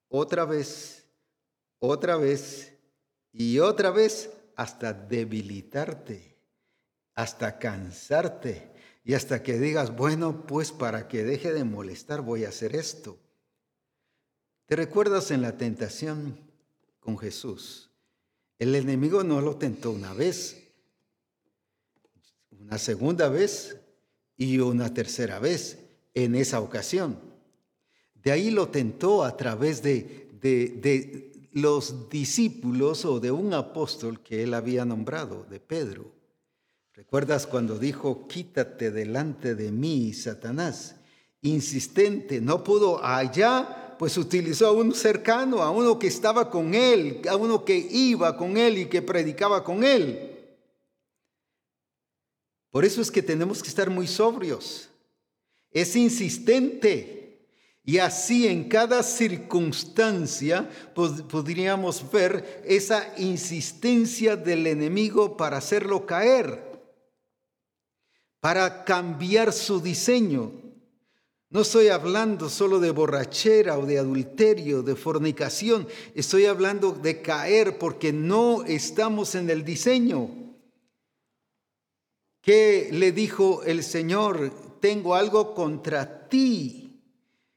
[0.10, 1.06] otra vez,
[1.80, 2.74] otra vez
[3.32, 6.38] y otra vez hasta debilitarte,
[7.14, 8.74] hasta cansarte
[9.04, 13.20] y hasta que digas, bueno, pues para que deje de molestar voy a hacer esto.
[14.66, 16.40] ¿Te recuerdas en la tentación
[17.00, 17.92] con Jesús?
[18.58, 20.72] El enemigo no lo tentó una vez,
[22.60, 23.78] una segunda vez
[24.38, 25.78] y una tercera vez
[26.16, 27.20] en esa ocasión.
[28.16, 34.42] De ahí lo tentó a través de, de, los discípulos o de un apóstol que
[34.42, 36.12] él había nombrado, de Pedro.
[36.94, 40.96] ¿Recuerdas cuando dijo, quítate delante de mí, Satanás?
[41.44, 47.22] Insistente, no pudo allá, pues utilizó a un cercano, a uno que estaba con él,
[47.30, 50.32] a uno que iba con él y que predicaba con él.
[52.72, 54.90] Por eso es que tenemos que estar muy sobrios.
[55.72, 57.16] Es insistente.
[57.88, 66.82] Y así en cada circunstancia podríamos ver esa insistencia del enemigo para hacerlo caer,
[68.40, 70.65] para cambiar su diseño.
[71.56, 77.78] No estoy hablando solo de borrachera o de adulterio, de fornicación, estoy hablando de caer
[77.78, 80.30] porque no estamos en el diseño.
[82.42, 84.52] ¿Qué le dijo el Señor?
[84.82, 87.02] Tengo algo contra ti.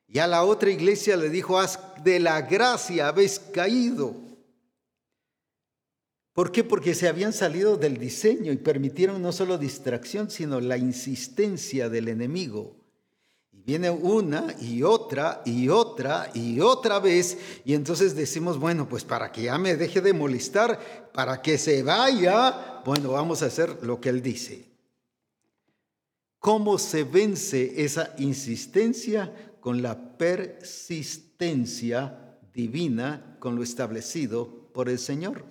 [0.06, 4.14] Y a la otra iglesia le dijo, haz de la gracia habéis caído.
[6.32, 6.62] ¿Por qué?
[6.62, 12.06] Porque se habían salido del diseño y permitieron no solo distracción, sino la insistencia del
[12.06, 12.78] enemigo.
[13.68, 19.30] Viene una y otra y otra y otra vez y entonces decimos, bueno, pues para
[19.30, 24.00] que ya me deje de molestar, para que se vaya, bueno, vamos a hacer lo
[24.00, 24.64] que él dice.
[26.38, 29.34] ¿Cómo se vence esa insistencia?
[29.60, 35.44] Con la persistencia divina, con lo establecido por el Señor.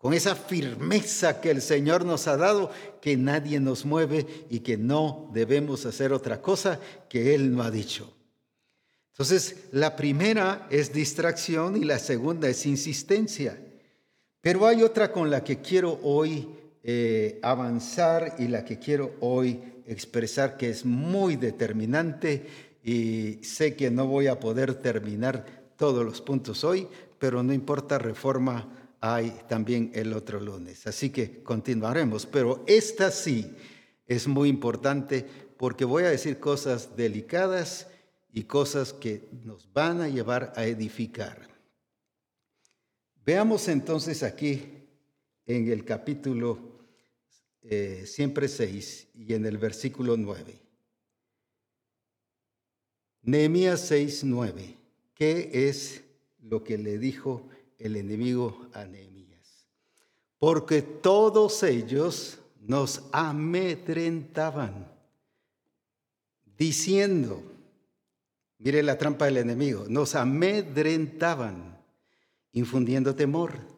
[0.00, 2.70] Con esa firmeza que el Señor nos ha dado,
[3.02, 6.80] que nadie nos mueve y que no debemos hacer otra cosa
[7.10, 8.10] que Él no ha dicho.
[9.12, 13.60] Entonces, la primera es distracción y la segunda es insistencia.
[14.40, 16.48] Pero hay otra con la que quiero hoy
[16.82, 22.46] eh, avanzar y la que quiero hoy expresar que es muy determinante
[22.82, 25.44] y sé que no voy a poder terminar
[25.76, 26.88] todos los puntos hoy,
[27.18, 30.86] pero no importa, reforma hay también el otro lunes.
[30.86, 33.54] Así que continuaremos, pero esta sí
[34.06, 35.26] es muy importante
[35.56, 37.88] porque voy a decir cosas delicadas
[38.32, 41.48] y cosas que nos van a llevar a edificar.
[43.24, 44.62] Veamos entonces aquí
[45.46, 46.58] en el capítulo
[47.62, 50.60] eh, siempre seis y en el versículo nueve.
[53.22, 54.76] Nehemías 6, 9.
[55.14, 56.02] ¿Qué es
[56.40, 57.46] lo que le dijo
[57.80, 59.66] el enemigo a Nehemías?
[60.38, 64.86] Porque todos ellos nos amedrentaban,
[66.56, 67.42] diciendo,
[68.58, 71.78] mire la trampa del enemigo, nos amedrentaban,
[72.52, 73.70] infundiendo temor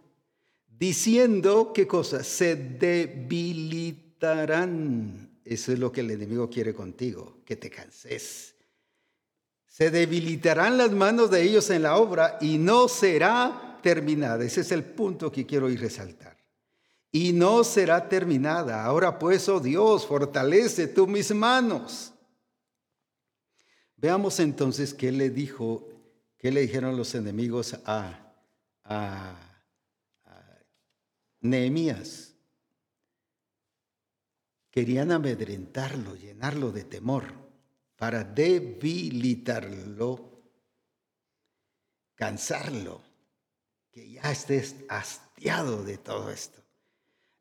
[0.82, 5.38] diciendo qué cosa, se debilitarán.
[5.44, 8.56] Eso es lo que el enemigo quiere contigo, que te canses.
[9.64, 14.44] Se debilitarán las manos de ellos en la obra y no será terminada.
[14.44, 16.36] Ese es el punto que quiero ir resaltar.
[17.10, 18.84] Y no será terminada.
[18.84, 22.14] Ahora pues, oh Dios, fortalece tú mis manos.
[23.96, 25.88] Veamos entonces qué le dijo,
[26.38, 28.32] qué le dijeron los enemigos a,
[28.84, 29.36] a
[31.40, 32.32] Nehemías.
[34.70, 37.42] Querían amedrentarlo, llenarlo de temor
[38.02, 40.42] para debilitarlo,
[42.16, 43.00] cansarlo,
[43.92, 46.60] que ya estés hastiado de todo esto.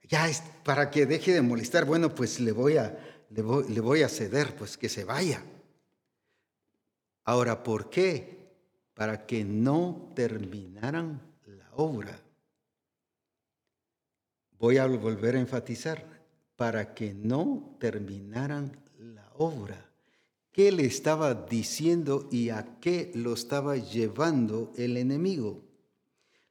[0.04, 1.86] Ya es para que deje de molestar.
[1.86, 2.97] Bueno, pues le voy a,
[3.30, 5.43] le voy, le voy a ceder, pues que se vaya.
[7.24, 8.52] Ahora, ¿por qué?
[8.93, 12.20] Para que no terminaran la obra
[14.62, 16.06] voy a volver a enfatizar,
[16.56, 19.89] para que no terminaran la obra.
[20.52, 25.64] ¿Qué le estaba diciendo y a qué lo estaba llevando el enemigo?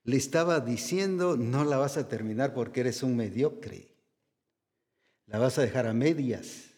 [0.05, 3.95] Le estaba diciendo, no la vas a terminar porque eres un mediocre.
[5.27, 6.71] La vas a dejar a medias.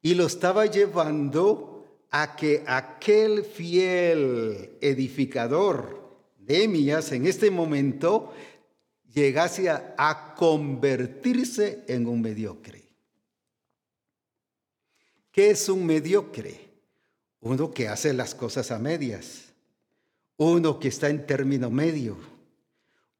[0.00, 1.74] Y lo estaba llevando
[2.10, 6.04] a que aquel fiel edificador
[6.38, 8.32] de Emías en este momento
[9.12, 12.82] llegase a, convertirse en un mediocre.
[15.30, 16.60] ¿Qué es un mediocre?
[17.40, 19.52] Uno que hace las cosas a medias,
[20.36, 22.16] uno que está en término medio,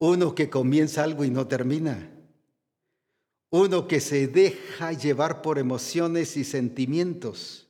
[0.04, 2.10] uno que comienza algo y no termina,
[3.50, 7.68] uno que se deja llevar por emociones y sentimientos,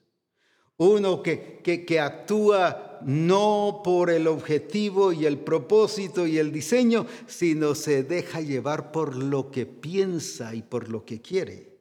[0.77, 7.07] uno que, que, que actúa no por el objetivo y el propósito y el diseño,
[7.29, 11.79] sino se deja llevar por lo que piensa y por lo que quiere.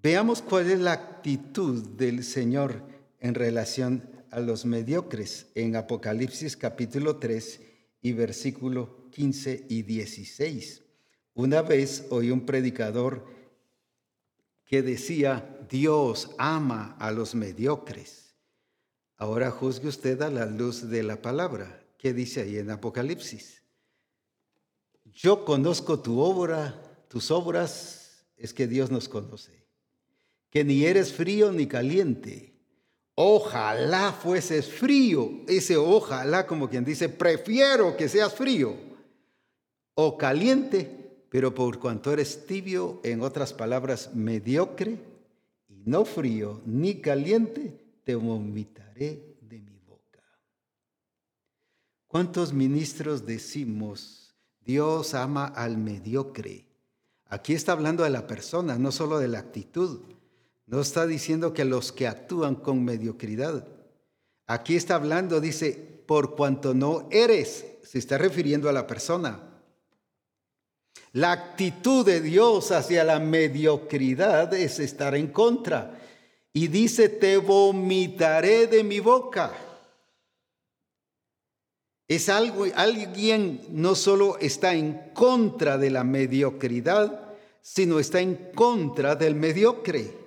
[0.00, 2.82] Veamos cuál es la actitud del Señor
[3.18, 7.60] en relación a los mediocres en Apocalipsis capítulo 3
[8.00, 10.82] y versículo 15 y 16.
[11.34, 13.26] Una vez oí un predicador
[14.64, 18.34] que decía, Dios ama a los mediocres.
[19.18, 21.84] Ahora juzgue usted a la luz de la palabra.
[21.98, 23.62] ¿Qué dice ahí en Apocalipsis?
[25.14, 29.66] Yo conozco tu obra, tus obras, es que Dios nos conoce,
[30.48, 32.51] que ni eres frío ni caliente.
[33.14, 38.74] Ojalá fueses frío, ese ojalá como quien dice, prefiero que seas frío
[39.94, 44.98] o caliente, pero por cuanto eres tibio, en otras palabras, mediocre
[45.68, 49.32] y no frío ni caliente, te vomitaré
[52.12, 56.66] ¿Cuántos ministros decimos, Dios ama al mediocre?
[57.24, 60.02] Aquí está hablando de la persona, no solo de la actitud.
[60.72, 63.68] No está diciendo que los que actúan con mediocridad.
[64.46, 65.74] Aquí está hablando, dice,
[66.06, 69.50] por cuanto no eres, se está refiriendo a la persona.
[71.12, 76.00] La actitud de Dios hacia la mediocridad es estar en contra.
[76.54, 79.52] Y dice, te vomitaré de mi boca.
[82.08, 89.16] Es algo, alguien no solo está en contra de la mediocridad, sino está en contra
[89.16, 90.21] del mediocre.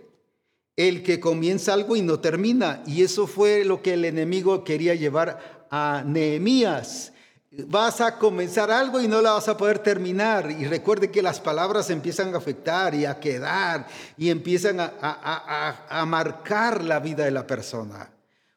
[0.75, 2.83] El que comienza algo y no termina.
[2.85, 7.13] Y eso fue lo que el enemigo quería llevar a Nehemías.
[7.67, 10.51] Vas a comenzar algo y no la vas a poder terminar.
[10.51, 14.91] Y recuerde que las palabras empiezan a afectar y a quedar y empiezan a,
[15.89, 18.11] a marcar la vida de la persona.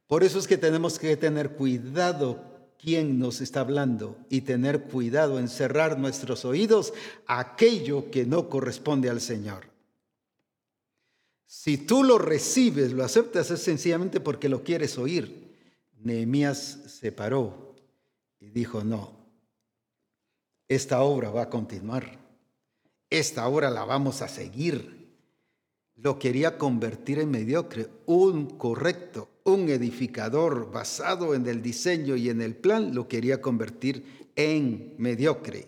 [0.08, 2.42] Por eso es que tenemos que tener cuidado
[2.78, 6.94] quién nos está hablando y tener cuidado en cerrar nuestros oídos
[7.26, 9.67] a aquello que no corresponde al Señor.
[11.50, 15.56] Si tú lo recibes, lo aceptas, es sencillamente porque lo quieres oír.
[15.98, 17.74] Nehemías se paró
[18.38, 19.16] y dijo, no,
[20.68, 22.18] esta obra va a continuar,
[23.08, 25.16] esta obra la vamos a seguir.
[25.94, 32.42] Lo quería convertir en mediocre, un correcto, un edificador basado en el diseño y en
[32.42, 35.66] el plan lo quería convertir en mediocre.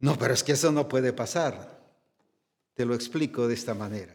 [0.00, 1.77] No, pero es que eso no puede pasar.
[2.78, 4.14] Te lo explico de esta manera.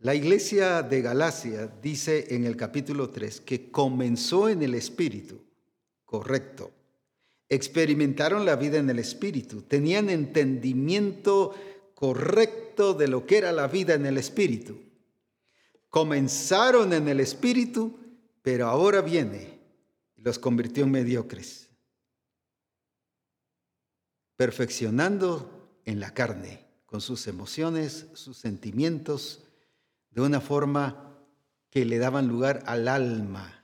[0.00, 5.40] La iglesia de Galacia dice en el capítulo 3 que comenzó en el Espíritu,
[6.04, 6.72] correcto.
[7.48, 11.54] Experimentaron la vida en el Espíritu, tenían entendimiento
[11.94, 14.76] correcto de lo que era la vida en el Espíritu.
[15.88, 17.96] Comenzaron en el Espíritu,
[18.42, 19.60] pero ahora viene
[20.16, 21.68] y los convirtió en mediocres,
[24.34, 29.44] perfeccionando en la carne, con sus emociones, sus sentimientos,
[30.10, 31.16] de una forma
[31.70, 33.62] que le daban lugar al alma.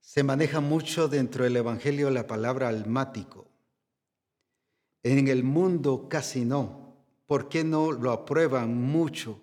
[0.00, 3.46] Se maneja mucho dentro del Evangelio la palabra almático.
[5.04, 6.96] En el mundo casi no.
[7.26, 9.42] ¿Por qué no lo aprueban mucho?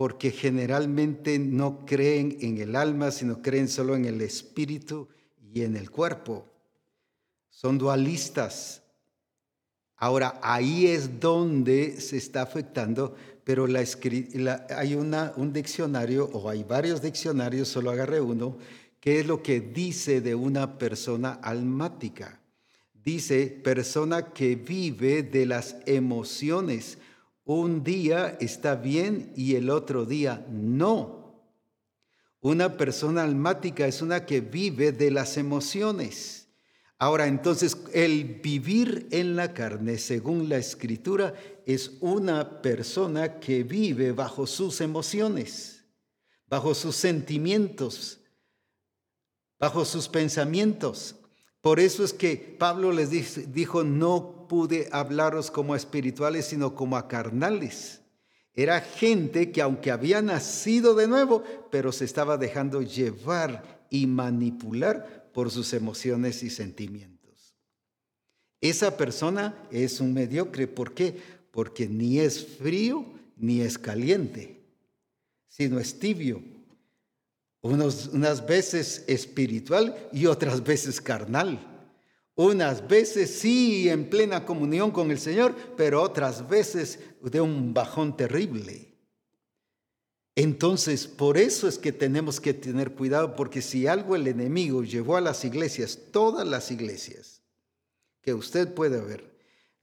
[0.00, 5.10] porque generalmente no creen en el alma, sino creen solo en el espíritu
[5.52, 6.46] y en el cuerpo.
[7.50, 8.79] Son dualistas.
[10.00, 17.68] Ahora, ahí es donde se está afectando, pero hay un diccionario, o hay varios diccionarios,
[17.68, 18.58] solo agarré uno,
[18.98, 22.40] que es lo que dice de una persona almática.
[22.92, 26.98] Dice persona que vive de las emociones
[27.44, 31.34] un día está bien y el otro día no.
[32.40, 36.46] Una persona almática es una que vive de las emociones.
[37.02, 41.32] Ahora, entonces, el vivir en la carne, según la escritura,
[41.64, 45.82] es una persona que vive bajo sus emociones,
[46.46, 48.20] bajo sus sentimientos,
[49.58, 51.16] bajo sus pensamientos.
[51.62, 53.08] Por eso es que Pablo les
[53.54, 58.02] dijo, no pude hablaros como a espirituales, sino como a carnales.
[58.52, 65.19] Era gente que aunque había nacido de nuevo, pero se estaba dejando llevar y manipular
[65.32, 67.56] por sus emociones y sentimientos.
[68.60, 70.66] Esa persona es un mediocre.
[70.66, 71.16] ¿Por qué?
[71.50, 73.04] Porque ni es frío
[73.36, 74.60] ni es caliente,
[75.48, 76.42] sino es tibio,
[77.62, 81.66] unas veces espiritual y otras veces carnal.
[82.34, 88.16] Unas veces sí en plena comunión con el Señor, pero otras veces de un bajón
[88.16, 88.89] terrible.
[90.36, 95.16] Entonces, por eso es que tenemos que tener cuidado, porque si algo el enemigo llevó
[95.16, 97.42] a las iglesias, todas las iglesias
[98.22, 99.30] que usted puede ver,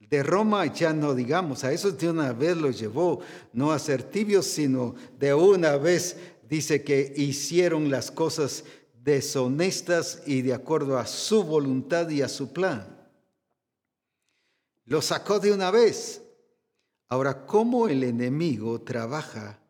[0.00, 3.20] De Roma ya no digamos, a eso de una vez los llevó,
[3.52, 6.16] no a ser tibios, sino de una vez
[6.48, 12.52] dice que hicieron las cosas deshonestas y de acuerdo a su voluntad y a su
[12.52, 12.96] plan.
[14.84, 16.22] Lo sacó de una vez.
[17.08, 19.60] Ahora, ¿cómo el enemigo trabaja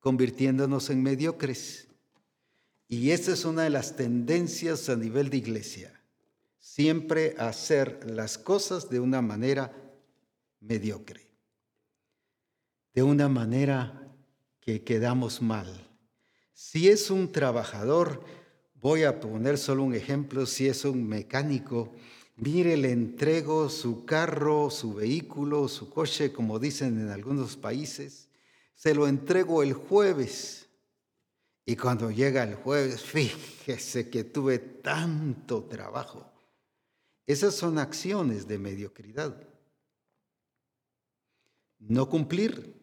[0.00, 1.86] convirtiéndonos en mediocres?
[2.88, 6.00] Y esa es una de las tendencias a nivel de iglesia
[6.60, 9.70] siempre hacer las cosas de una manera
[10.60, 11.26] mediocre,
[12.94, 14.08] de una manera
[14.60, 15.66] que quedamos mal.
[16.52, 18.24] Si es un trabajador,
[18.74, 21.92] voy a poner solo un ejemplo, si es un mecánico,
[22.36, 28.28] mire, le entrego su carro, su vehículo, su coche, como dicen en algunos países,
[28.80, 30.66] se lo entrego el jueves.
[31.66, 36.32] Y cuando llega el jueves, fíjese que tuve tanto trabajo.
[37.26, 39.36] Esas son acciones de mediocridad.
[41.78, 42.74] No cumplir.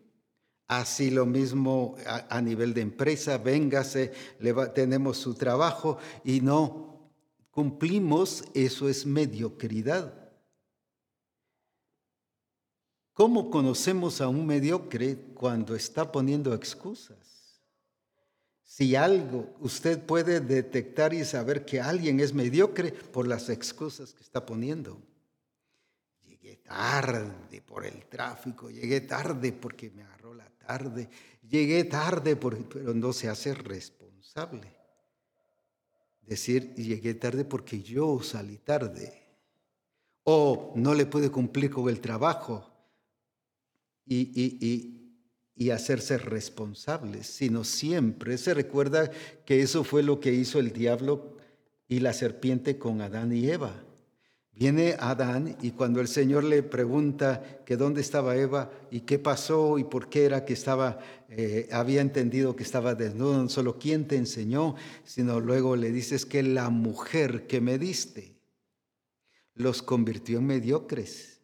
[0.67, 4.11] Así lo mismo a, nivel de empresa, véngase,
[4.75, 7.09] tenemos su trabajo y no
[7.49, 10.13] cumplimos, eso es mediocridad.
[13.17, 17.63] ¿Cómo conocemos a un mediocre cuando está poniendo excusas?
[18.61, 24.21] Si algo, usted puede detectar y saber que alguien es mediocre por las excusas que
[24.21, 25.01] está poniendo.
[26.27, 31.09] Llegué tarde por el tráfico, llegué tarde porque me agarró la tarde,
[31.41, 34.77] llegué tarde pero no se hace responsable.
[36.21, 39.23] Decir, llegué tarde porque yo salí tarde.
[40.23, 42.76] O no le pude cumplir con el trabajo.
[44.07, 44.97] Y, y, y,
[45.57, 49.11] y hacerse responsables, sino siempre se recuerda
[49.45, 51.35] que eso fue lo que hizo el diablo
[51.87, 53.83] y la serpiente con Adán y Eva.
[54.51, 59.77] Viene Adán y cuando el Señor le pregunta que dónde estaba Eva y qué pasó
[59.79, 60.99] y por qué era que estaba,
[61.29, 66.25] eh, había entendido que estaba desnudo, no solo quién te enseñó, sino luego le dices
[66.25, 68.35] que la mujer que me diste
[69.53, 71.36] los convirtió en mediocres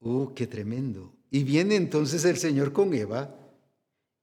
[0.00, 1.14] ¡Uh, qué tremendo!
[1.30, 3.36] Y viene entonces el Señor con Eva.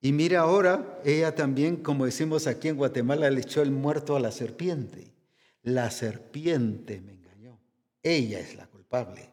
[0.01, 4.19] Y mira ahora, ella también, como decimos aquí en Guatemala, le echó el muerto a
[4.19, 5.13] la serpiente.
[5.63, 7.59] La serpiente me engañó.
[8.03, 9.31] Ella es la culpable.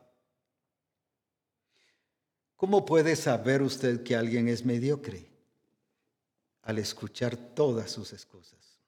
[2.57, 5.29] ¿Cómo puede saber usted que alguien es mediocre?
[6.63, 8.81] Al escuchar todas sus excusas.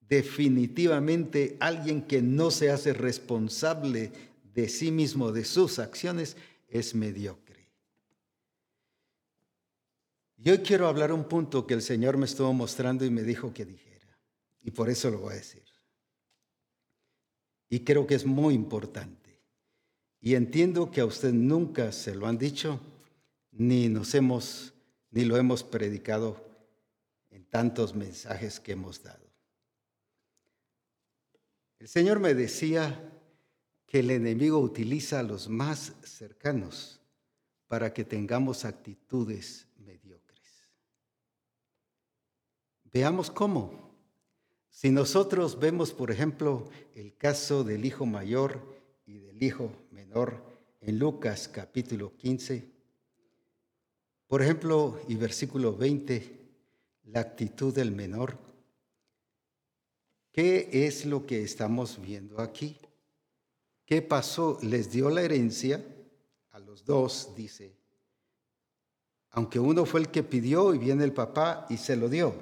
[0.00, 4.12] Definitivamente alguien que no se hace responsable
[4.54, 6.36] de sí mismo, de sus acciones,
[6.68, 7.72] es mediocre.
[10.36, 13.64] Yo quiero hablar un punto que el Señor me estuvo mostrando y me dijo que
[13.64, 14.18] dijera.
[14.62, 15.64] Y por eso lo voy a decir.
[17.68, 19.42] Y creo que es muy importante.
[20.20, 22.80] Y entiendo que a usted nunca se lo han dicho,
[23.50, 24.74] ni nos hemos,
[25.10, 26.44] ni lo hemos predicado
[27.30, 29.24] en tantos mensajes que hemos dado.
[31.78, 33.13] El Señor me decía
[33.94, 36.98] que el enemigo utiliza a los más cercanos
[37.68, 40.68] para que tengamos actitudes mediocres.
[42.92, 43.94] Veamos cómo.
[44.68, 48.66] Si nosotros vemos, por ejemplo, el caso del hijo mayor
[49.06, 50.42] y del hijo menor
[50.80, 52.68] en Lucas capítulo 15,
[54.26, 56.36] por ejemplo, y versículo 20,
[57.04, 58.38] la actitud del menor,
[60.32, 62.76] ¿qué es lo que estamos viendo aquí?
[63.86, 64.58] ¿Qué pasó?
[64.62, 65.84] Les dio la herencia
[66.50, 67.76] a los dos, dice.
[69.30, 72.34] Aunque uno fue el que pidió y viene el papá y se lo dio.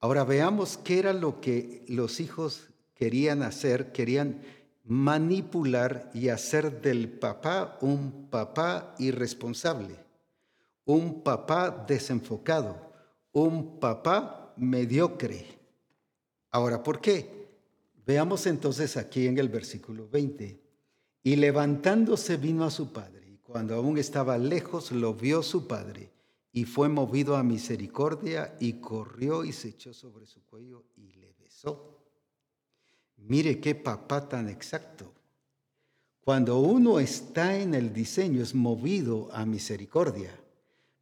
[0.00, 3.92] Ahora veamos qué era lo que los hijos querían hacer.
[3.92, 4.42] Querían
[4.84, 9.94] manipular y hacer del papá un papá irresponsable,
[10.86, 12.90] un papá desenfocado,
[13.32, 15.46] un papá mediocre.
[16.50, 17.37] Ahora, ¿por qué?
[18.08, 20.58] Veamos entonces aquí en el versículo 20.
[21.24, 26.10] Y levantándose vino a su padre, y cuando aún estaba lejos lo vio su padre,
[26.50, 31.34] y fue movido a misericordia, y corrió y se echó sobre su cuello y le
[31.38, 31.98] besó.
[33.18, 35.12] Mire qué papá tan exacto.
[36.22, 40.34] Cuando uno está en el diseño es movido a misericordia,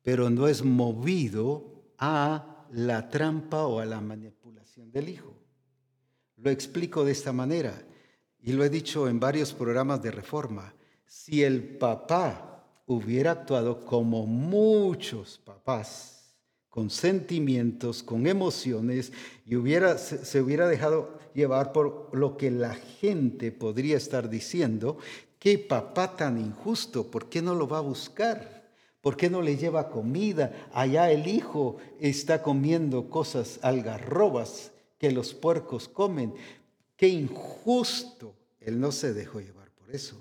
[0.03, 5.36] pero no es movido a la trampa o a la manipulación del hijo.
[6.37, 7.83] Lo explico de esta manera
[8.43, 10.75] y lo he dicho en varios programas de reforma.
[11.07, 16.37] Si el papá hubiera actuado como muchos papás,
[16.69, 19.13] con sentimientos, con emociones,
[19.47, 24.99] y se hubiera dejado llevar por lo que la gente podría estar diciendo,
[25.39, 28.71] qué papá tan injusto, ¿por qué no lo va a buscar?
[29.01, 30.69] ¿Por qué no le lleva comida?
[30.73, 36.35] Allá el hijo está comiendo cosas algarrobas que los puercos comen.
[36.97, 38.35] Qué injusto.
[38.61, 40.21] Él no se dejó llevar por eso.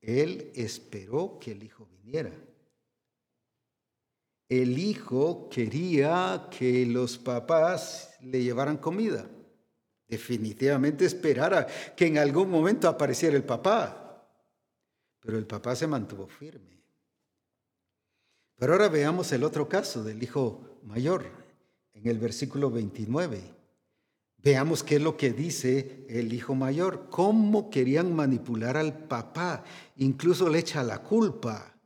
[0.00, 2.32] Él esperó que el hijo viniera.
[4.48, 9.26] El hijo quería que los papás le llevaran comida.
[10.06, 11.66] Definitivamente esperara
[11.96, 14.28] que en algún momento apareciera el papá.
[15.20, 16.82] Pero el papá se mantuvo firme.
[18.56, 21.30] Pero ahora veamos el otro caso del hijo mayor,
[21.94, 23.61] en el versículo 29.
[24.42, 29.62] Veamos qué es lo que dice el hijo mayor, cómo querían manipular al papá,
[29.96, 31.76] incluso le echa la culpa.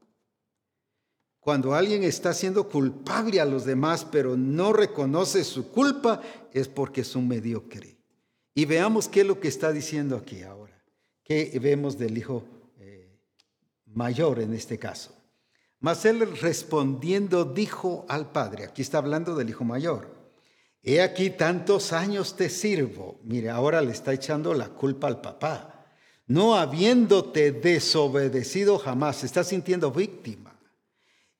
[1.39, 7.03] Cuando alguien está siendo culpable a los demás, pero no reconoce su culpa, es porque
[7.03, 7.99] es un mediocre.
[8.55, 10.83] Y veamos qué es lo que está diciendo aquí ahora.
[11.23, 12.43] ¿Qué vemos del hijo
[12.79, 13.21] eh,
[13.85, 15.15] mayor en este caso?
[15.79, 20.16] Mas él respondiendo dijo al padre, aquí está hablando del hijo mayor,
[20.87, 23.19] he aquí tantos años te sirvo.
[23.25, 25.85] Mire, ahora le está echando la culpa al papá,
[26.29, 30.57] no habiéndote desobedecido jamás, se está sintiendo víctima.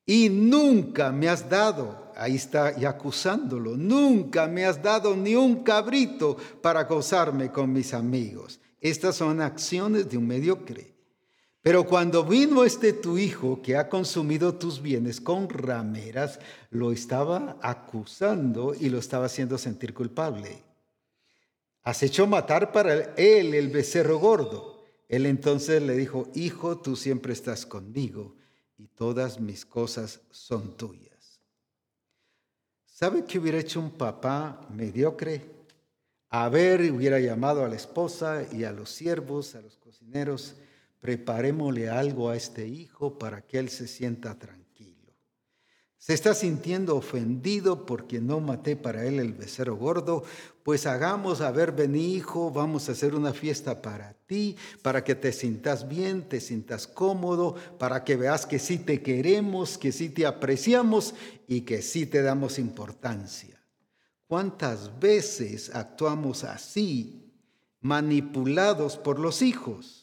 [0.05, 5.63] Y nunca me has dado, ahí está y acusándolo, nunca me has dado ni un
[5.63, 8.59] cabrito para gozarme con mis amigos.
[8.81, 10.96] Estas son acciones de un mediocre.
[11.61, 16.39] Pero cuando vino este tu hijo que ha consumido tus bienes con rameras,
[16.69, 20.63] lo estaba acusando y lo estaba haciendo sentir culpable.
[21.83, 24.85] Has hecho matar para él el becerro gordo.
[25.07, 28.35] Él entonces le dijo, hijo, tú siempre estás conmigo
[28.77, 31.41] y todas mis cosas son tuyas.
[32.85, 35.57] ¿Sabe qué hubiera hecho un papá mediocre?
[36.29, 40.55] A ver, hubiera llamado a la esposa y a los siervos, a los cocineros,
[40.99, 44.67] preparémosle algo a este hijo para que él se sienta tranquilo.
[45.97, 50.23] Se está sintiendo ofendido porque no maté para él el becerro gordo,
[50.63, 55.15] pues hagamos, a ver, ven hijo, vamos a hacer una fiesta para ti, para que
[55.15, 60.09] te sientas bien, te sientas cómodo, para que veas que sí te queremos, que sí
[60.09, 61.15] te apreciamos
[61.47, 63.57] y que sí te damos importancia.
[64.27, 67.33] ¿Cuántas veces actuamos así,
[67.79, 69.96] manipulados por los hijos?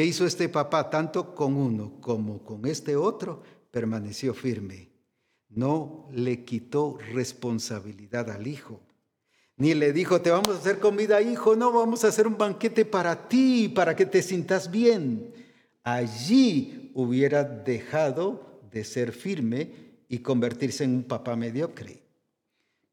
[0.00, 3.42] ¿Qué hizo este papá tanto con uno como con este otro?
[3.70, 4.88] Permaneció firme.
[5.50, 8.80] No le quitó responsabilidad al hijo.
[9.58, 12.86] Ni le dijo, te vamos a hacer comida, hijo, no, vamos a hacer un banquete
[12.86, 15.34] para ti, para que te sientas bien.
[15.82, 21.99] Allí hubiera dejado de ser firme y convertirse en un papá mediocre.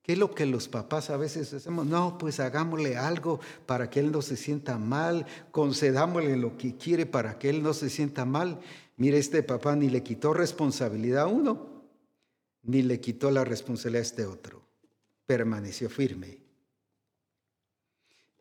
[0.07, 1.85] ¿Qué es lo que los papás a veces hacemos?
[1.85, 7.05] No, pues hagámosle algo para que él no se sienta mal, concedámosle lo que quiere
[7.05, 8.61] para que él no se sienta mal.
[8.95, 11.83] Mire, este papá ni le quitó responsabilidad a uno,
[12.63, 14.61] ni le quitó la responsabilidad a este otro.
[15.25, 16.37] Permaneció firme.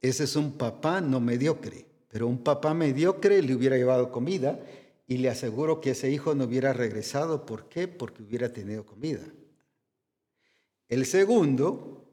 [0.01, 4.61] Ese es un papá no mediocre, pero un papá mediocre le hubiera llevado comida
[5.09, 7.45] y le aseguro que ese hijo no hubiera regresado.
[7.45, 7.89] ¿Por qué?
[7.89, 9.25] Porque hubiera tenido comida.
[10.89, 12.05] El segundo,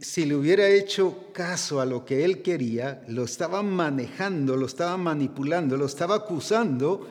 [0.00, 4.96] si le hubiera hecho caso a lo que él quería, lo estaba manejando, lo estaba
[4.96, 7.08] manipulando, lo estaba acusando,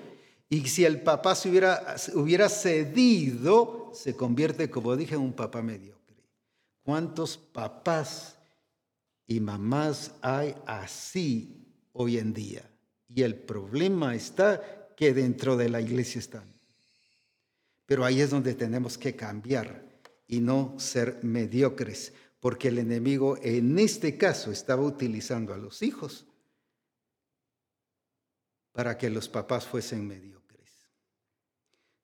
[0.50, 5.62] y si el papá se hubiera, hubiera cedido, se convierte, como dije, en un papá
[5.62, 6.18] mediocre.
[6.84, 8.38] ¿Cuántos papás
[9.28, 12.70] y mamás hay así hoy en día?
[13.08, 16.52] Y el problema está que dentro de la iglesia están.
[17.86, 19.91] Pero ahí es donde tenemos que cambiar
[20.32, 26.26] y no ser mediocres, porque el enemigo en este caso estaba utilizando a los hijos
[28.72, 30.88] para que los papás fuesen mediocres.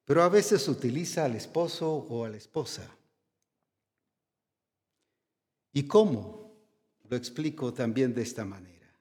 [0.04, 2.94] Pero a veces utiliza al esposo o a la esposa.
[5.72, 6.54] ¿Y cómo?
[7.10, 8.94] Lo explico también de esta manera.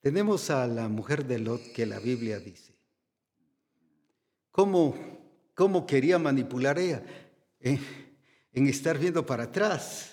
[0.00, 2.78] Tenemos a la mujer de Lot que la Biblia dice.
[4.50, 4.94] ¿Cómo,
[5.54, 7.02] cómo quería manipular ella?
[7.60, 7.80] Eh,
[8.58, 10.10] en estar viendo para atrás.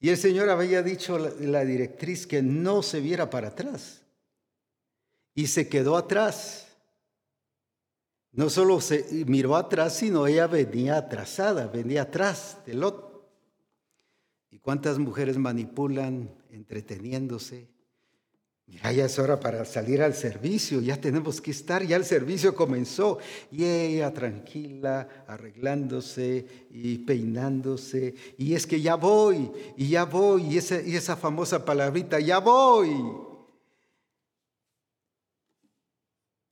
[0.00, 4.02] Y el Señor había dicho la, directriz que no se viera para atrás.
[5.34, 6.68] Y se quedó atrás.
[8.32, 13.28] No solo se miró atrás, sino ella venía atrasada, venía atrás del otro.
[14.50, 17.68] ¿Y cuántas mujeres manipulan entreteniéndose?
[18.68, 22.54] Mira, ya es hora para salir al servicio, ya tenemos que estar, ya el servicio
[22.54, 23.18] comenzó.
[23.50, 28.14] Y ella tranquila, arreglándose y peinándose.
[28.36, 32.38] Y es que ya voy, y ya voy, y esa, y esa famosa palabrita, ya
[32.38, 32.90] voy.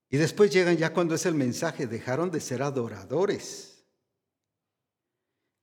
[0.08, 3.75] Y después llegan ya cuando es el mensaje, dejaron de ser adoradores.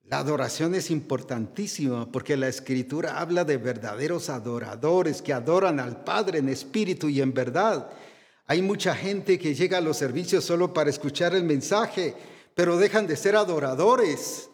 [0.03, 6.39] La adoración es importantísima porque la escritura habla de verdaderos adoradores que adoran al Padre
[6.39, 7.89] en espíritu y en verdad.
[8.45, 12.15] Hay mucha gente que llega a los servicios solo para escuchar el mensaje,
[12.53, 14.49] pero dejan de ser adoradores.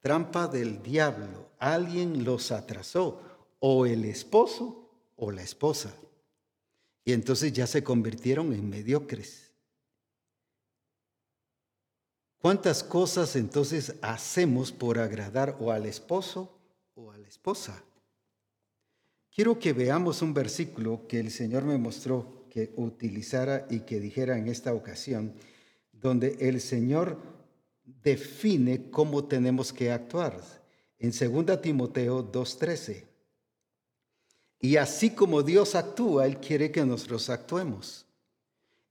[0.00, 1.50] Trampa del diablo.
[1.58, 3.20] Alguien los atrasó,
[3.58, 5.94] o el esposo o la esposa.
[7.04, 9.49] Y entonces ya se convirtieron en mediocres.
[12.40, 16.50] ¿Cuántas cosas entonces hacemos por agradar o al esposo
[16.94, 17.84] o a la esposa?
[19.30, 24.38] Quiero que veamos un versículo que el Señor me mostró que utilizara y que dijera
[24.38, 25.34] en esta ocasión,
[25.92, 27.18] donde el Señor
[27.84, 30.40] define cómo tenemos que actuar.
[30.98, 33.04] En 2 Timoteo 2.13.
[34.60, 38.06] Y así como Dios actúa, Él quiere que nosotros actuemos.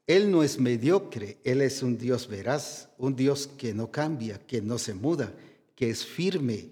[0.10, 4.60] Él no es mediocre, Él es un Dios veraz, un Dios que no cambia, que
[4.60, 5.32] no se muda,
[5.76, 6.72] que es firme.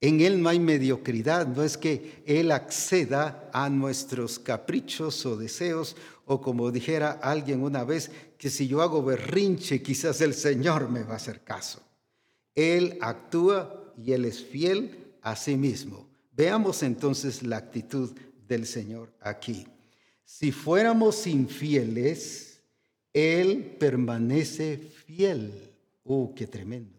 [0.00, 5.94] En Él no hay mediocridad, no es que Él acceda a nuestros caprichos o deseos,
[6.24, 11.04] o como dijera alguien una vez, que si yo hago berrinche, quizás el Señor me
[11.04, 11.82] va a hacer caso.
[12.56, 16.08] Él actúa y Él es fiel a sí mismo.
[16.32, 18.10] Veamos entonces la actitud
[18.48, 19.68] del Señor aquí.
[20.36, 22.60] Si fuéramos infieles,
[23.12, 25.70] Él permanece fiel.
[26.02, 26.98] ¡Uh, qué tremendo!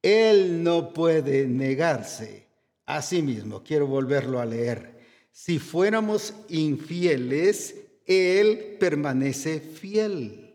[0.00, 2.46] Él no puede negarse
[2.86, 3.64] a sí mismo.
[3.64, 4.94] Quiero volverlo a leer.
[5.32, 7.74] Si fuéramos infieles,
[8.06, 10.54] Él permanece fiel.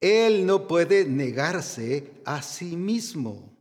[0.00, 3.53] Él no puede negarse a sí mismo.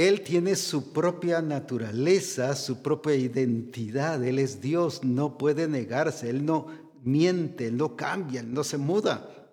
[0.00, 4.24] Él tiene su propia naturaleza, su propia identidad.
[4.24, 6.30] Él es Dios, no puede negarse.
[6.30, 6.68] Él no
[7.02, 9.52] miente, no cambia, no se muda.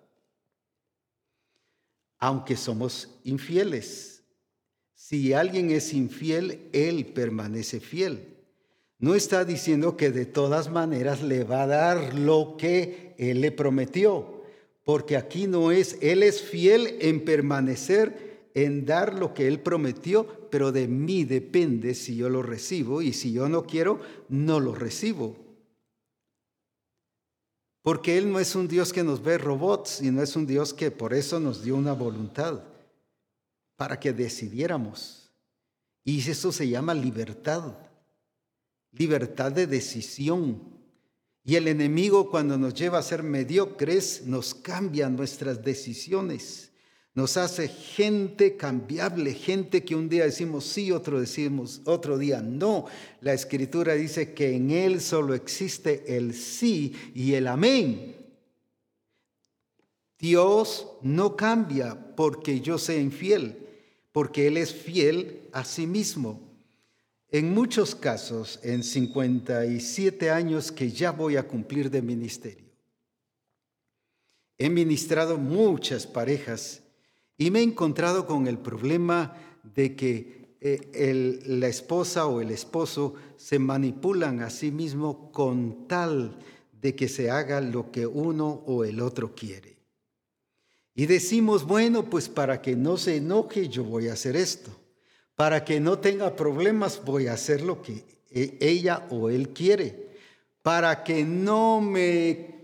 [2.18, 4.22] Aunque somos infieles.
[4.94, 8.38] Si alguien es infiel, Él permanece fiel.
[8.98, 13.52] No está diciendo que de todas maneras le va a dar lo que Él le
[13.52, 14.42] prometió,
[14.82, 18.27] porque aquí no es, Él es fiel en permanecer
[18.64, 23.12] en dar lo que Él prometió, pero de mí depende si yo lo recibo y
[23.12, 25.36] si yo no quiero, no lo recibo.
[27.82, 30.74] Porque Él no es un Dios que nos ve robots y no es un Dios
[30.74, 32.64] que por eso nos dio una voluntad,
[33.76, 35.30] para que decidiéramos.
[36.02, 37.78] Y eso se llama libertad,
[38.90, 40.60] libertad de decisión.
[41.44, 46.67] Y el enemigo cuando nos lleva a ser mediocres nos cambia nuestras decisiones.
[47.18, 52.84] Nos hace gente cambiable, gente que un día decimos sí, otro decimos otro día no.
[53.22, 58.14] La escritura dice que en él solo existe el sí y el amén.
[60.16, 63.66] Dios no cambia porque yo sea infiel,
[64.12, 66.40] porque Él es fiel a sí mismo.
[67.32, 72.70] En muchos casos, en 57 años que ya voy a cumplir de ministerio,
[74.56, 76.84] he ministrado muchas parejas
[77.38, 83.14] y me he encontrado con el problema de que eh, la esposa o el esposo
[83.36, 86.36] se manipulan a sí mismo con tal
[86.72, 89.78] de que se haga lo que uno o el otro quiere.
[90.96, 94.72] Y decimos, bueno, pues para que no se enoje yo voy a hacer esto.
[95.36, 100.08] Para que no tenga problemas voy a hacer lo que e, ella o él quiere.
[100.60, 102.57] Para que no me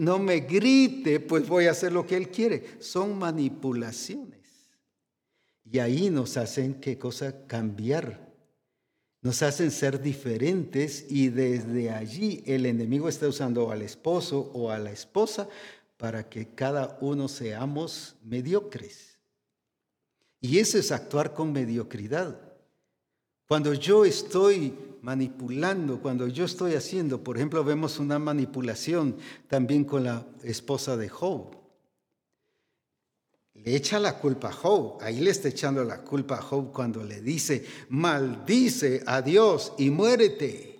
[0.00, 2.64] no me grite, pues voy a hacer lo que Él quiere.
[2.80, 4.40] Son manipulaciones.
[5.70, 7.46] Y ahí nos hacen, ¿qué cosa?
[7.46, 8.26] Cambiar.
[9.22, 14.78] Nos hacen ser diferentes y desde allí el enemigo está usando al esposo o a
[14.78, 15.48] la esposa
[15.96, 19.18] para que cada uno seamos mediocres.
[20.40, 22.38] Y eso es actuar con mediocridad.
[23.46, 29.16] Cuando yo estoy manipulando, cuando yo estoy haciendo, por ejemplo, vemos una manipulación
[29.48, 31.54] también con la esposa de Job.
[33.54, 37.04] Le echa la culpa a Job, ahí le está echando la culpa a Job cuando
[37.04, 40.76] le dice, maldice a Dios y muérete.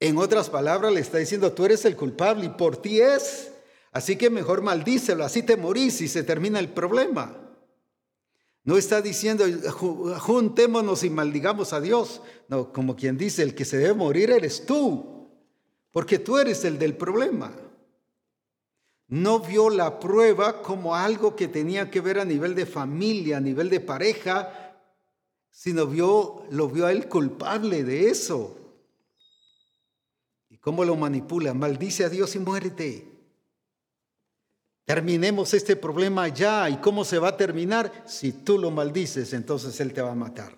[0.00, 3.52] En otras palabras, le está diciendo, tú eres el culpable y por ti es.
[3.92, 7.39] Así que mejor maldícelo, así te morís y se termina el problema.
[8.62, 9.44] No está diciendo,
[10.18, 12.20] juntémonos y maldigamos a Dios.
[12.48, 15.28] No, como quien dice, el que se debe morir eres tú.
[15.92, 17.52] porque tú eres el del problema.
[19.08, 23.40] No vio la prueba como algo que tenía que ver a nivel de familia, a
[23.40, 24.78] nivel de pareja,
[25.50, 28.56] sino vio, lo vio a él culpable de eso.
[30.48, 31.54] ¿Y cómo lo manipula?
[31.54, 33.09] Maldice a Dios y muérete.
[34.84, 36.68] Terminemos este problema ya.
[36.68, 38.04] ¿Y cómo se va a terminar?
[38.06, 40.56] Si tú lo maldices, entonces Él te va a matar.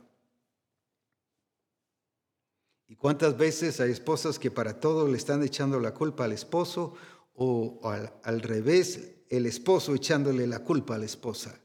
[2.88, 6.94] ¿Y cuántas veces hay esposas que para todo le están echando la culpa al esposo
[7.34, 7.80] o
[8.22, 11.58] al, revés, el esposo echándole la culpa a la esposa?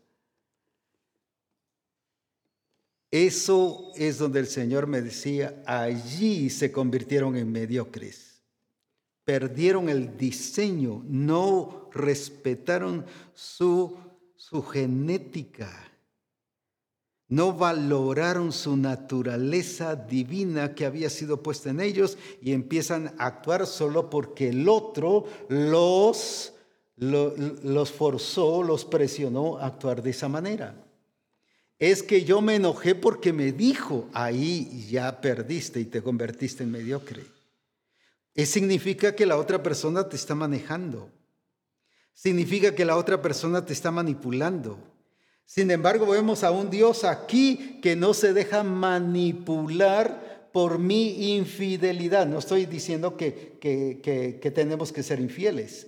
[3.12, 8.37] Eso es donde el Señor me decía, allí se convirtieron en mediocres
[9.28, 13.98] perdieron el diseño, no respetaron su,
[14.38, 15.70] su genética,
[17.28, 23.68] no valoraron su naturaleza divina que había sido puesta en ellos y empiezan a actuar
[23.68, 26.54] solo porque el otro los,
[26.96, 30.74] los forzó, los presionó a actuar de esa manera.
[31.80, 36.72] Es que yo me enojé porque me dijo, ahí ya perdiste y te convertiste en
[36.72, 37.37] mediocre
[38.46, 41.10] significa que la otra persona te está manejando.
[42.14, 44.78] Significa que la otra persona te está manipulando.
[45.46, 52.28] Sin embargo, vemos a un Dios aquí que no se deja manipular por mi infidelidad.
[52.28, 55.88] No estoy diciendo que, que, que tenemos que ser infieles.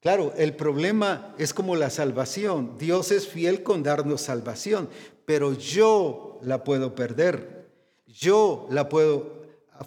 [0.00, 2.78] Claro, el problema es como la salvación.
[2.78, 4.88] Dios es fiel con darnos salvación,
[5.26, 7.68] pero yo la puedo perder.
[8.06, 9.37] Yo la puedo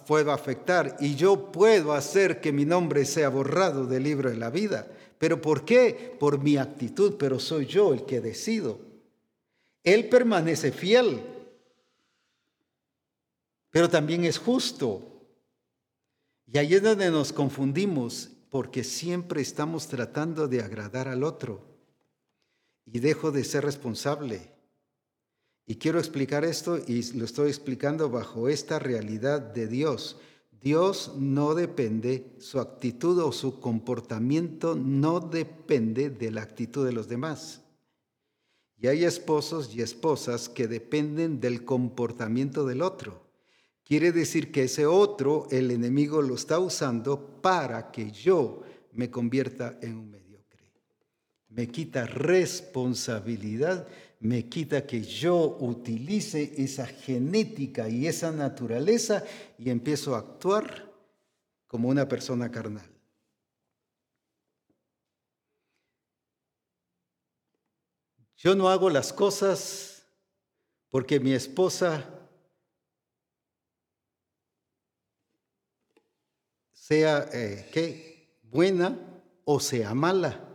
[0.06, 4.50] puedo afectar y yo puedo hacer que mi nombre sea borrado del libro de la
[4.50, 4.86] vida.
[5.18, 6.16] ¿Pero por qué?
[6.18, 8.80] Por mi actitud, pero soy yo el que decido.
[9.84, 11.22] Él permanece fiel,
[13.70, 15.02] pero también es justo.
[16.46, 21.62] Y ahí es donde nos confundimos, porque siempre estamos tratando de agradar al otro
[22.84, 24.51] y dejo de ser responsable.
[25.66, 30.16] Y quiero explicar esto y lo estoy explicando bajo esta realidad de Dios.
[30.60, 37.08] Dios no depende, su actitud o su comportamiento no depende de la actitud de los
[37.08, 37.62] demás.
[38.78, 43.22] Y hay esposos y esposas que dependen del comportamiento del otro.
[43.84, 49.78] Quiere decir que ese otro, el enemigo lo está usando para que yo me convierta
[49.82, 50.70] en un mediocre.
[51.48, 53.86] Me quita responsabilidad
[54.22, 59.24] me quita que yo utilice esa genética y esa naturaleza
[59.58, 60.92] y empiezo a actuar
[61.66, 62.88] como una persona carnal.
[68.36, 70.06] Yo no hago las cosas
[70.88, 72.08] porque mi esposa
[76.70, 79.00] sea eh, buena
[79.44, 80.51] o sea mala.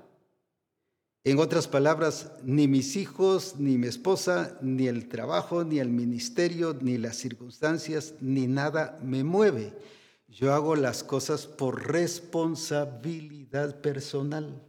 [1.28, 6.74] En otras palabras, ni mis hijos, ni mi esposa, ni el trabajo, ni el ministerio,
[6.80, 9.74] ni las circunstancias, ni nada me mueve.
[10.30, 14.66] Yo hago las cosas por responsabilidad personal.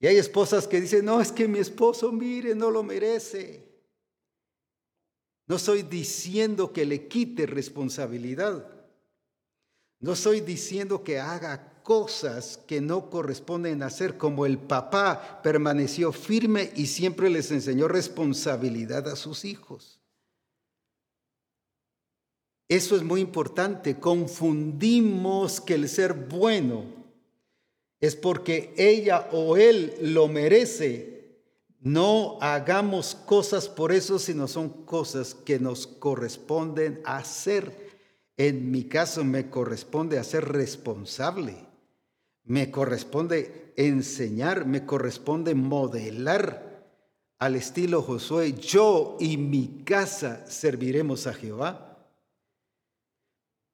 [0.00, 3.64] Y hay esposas que dicen, no, es que mi esposo, mire, no lo merece.
[5.46, 8.68] No estoy diciendo que le quite responsabilidad.
[10.00, 16.70] No estoy diciendo que haga cosas que no corresponden hacer, como el papá permaneció firme
[16.76, 20.00] y siempre les enseñó responsabilidad a sus hijos.
[22.68, 23.98] Eso es muy importante.
[23.98, 26.84] Confundimos que el ser bueno
[28.00, 31.40] es porque ella o él lo merece.
[31.80, 37.90] No hagamos cosas por eso, sino son cosas que nos corresponden hacer.
[38.36, 41.69] En mi caso me corresponde ser responsable.
[42.50, 46.82] Me corresponde enseñar, me corresponde modelar
[47.38, 48.54] al estilo Josué.
[48.54, 51.96] Yo y mi casa serviremos a Jehová.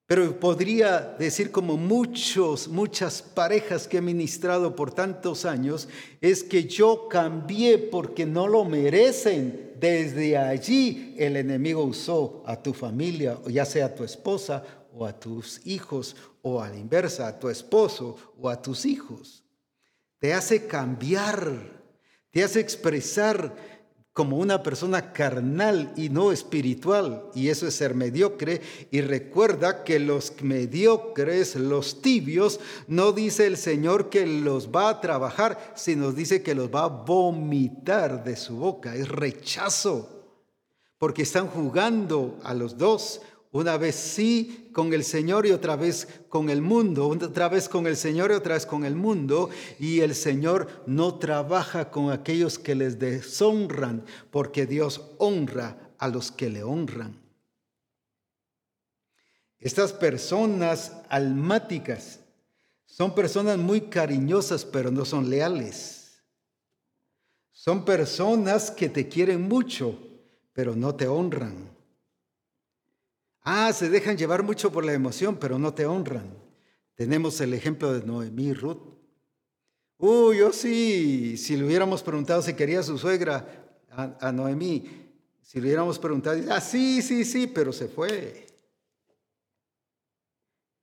[0.05, 5.89] Pero podría decir como muchos, muchas parejas que he ministrado por tantos años,
[6.21, 9.73] es que yo cambié porque no lo merecen.
[9.81, 14.63] Desde allí el enemigo usó a tu familia, ya sea a tu esposa
[14.97, 19.45] o a tus hijos, o a la inversa, a tu esposo o a tus hijos.
[20.19, 21.83] Te hace cambiar,
[22.31, 23.55] te hace expresar
[24.15, 28.63] como una persona carnal y no espiritual, y eso es ser mediocre.
[28.91, 35.01] Y recuerda que los mediocres, los tibios, no dice el Señor que los va a
[35.03, 40.09] trabajar, sino dice que los va a vomitar de su boca, es rechazo,
[40.97, 43.21] porque están jugando a los dos
[43.57, 47.87] Una vez sí con el Señor y otra vez con el mundo, otra vez con
[47.87, 49.49] el Señor y otra vez con el mundo.
[49.79, 56.31] Y el Señor no trabaja con aquellos que les deshonran, porque Dios honra a los
[56.31, 57.19] que le honran.
[59.59, 62.21] Estas personas almáticas
[62.85, 66.23] son personas muy cariñosas, pero no son leales.
[67.53, 69.99] Son personas que te quieren mucho,
[70.53, 71.76] pero no te honran.
[73.49, 76.37] Ah, se dejan llevar mucho por la emoción, pero no te honran.
[76.97, 78.83] Tenemos el ejemplo de Noemí y Ruth.
[79.99, 85.69] Uy, yo sí, si le hubiéramos preguntado si quería su suegra a, Noemí, si le
[85.69, 88.49] hubiéramos preguntado, ah, sí, sí, sí, pero se fue.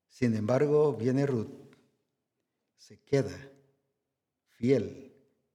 [0.07, 1.51] Sin embargo, viene Ruth,
[2.77, 3.37] se queda
[4.51, 5.13] fiel,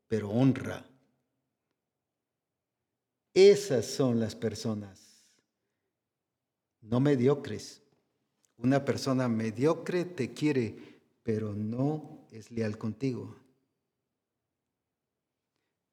[0.09, 0.84] pero honra.
[3.32, 5.07] Esas son las personas,
[6.89, 7.82] no mediocres.
[8.57, 13.36] Una persona mediocre te quiere, pero no es leal contigo.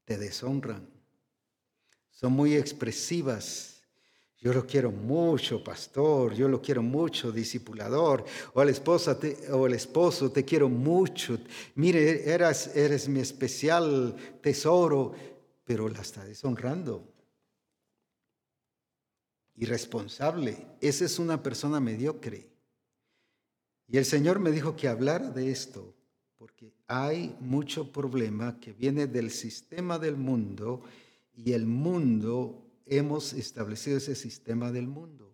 [0.06, 0.88] Te deshonran.
[2.10, 3.76] Son muy expresivas
[4.46, 8.24] yo lo quiero mucho, pastor, yo lo quiero mucho, discipulador,
[8.54, 9.18] o la esposa
[9.52, 11.39] o el esposo, te quiero mucho.
[11.74, 15.14] Mire, eres, eres mi especial tesoro,
[15.64, 17.14] pero la está deshonrando.
[19.58, 22.49] Irresponsable, esa es una persona mediocre.
[23.88, 25.95] Y el Señor me dijo que hablara de esto,
[26.38, 30.82] porque hay mucho problema que viene del sistema del mundo
[31.34, 35.34] y el mundo hemos establecido ese sistema del mundo.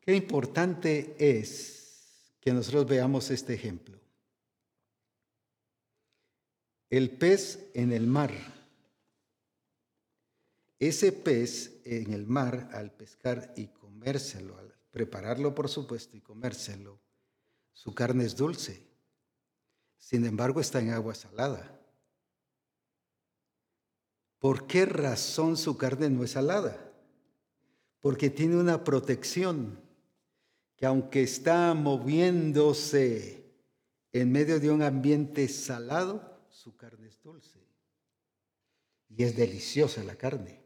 [0.00, 3.98] Qué importante es que nosotros veamos este ejemplo.
[6.90, 8.53] El pez en el mar.
[10.84, 17.00] Ese pez en el mar, al pescar y comérselo, al prepararlo por supuesto y comérselo,
[17.72, 18.86] su carne es dulce.
[19.96, 21.80] Sin embargo, está en agua salada.
[24.38, 26.92] ¿Por qué razón su carne no es salada?
[28.02, 29.80] Porque tiene una protección
[30.76, 33.54] que aunque está moviéndose
[34.12, 37.66] en medio de un ambiente salado, su carne es dulce.
[39.08, 40.63] Y es deliciosa la carne.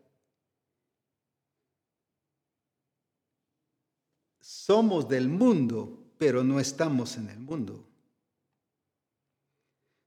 [4.69, 7.87] Somos del mundo, pero no estamos en el mundo.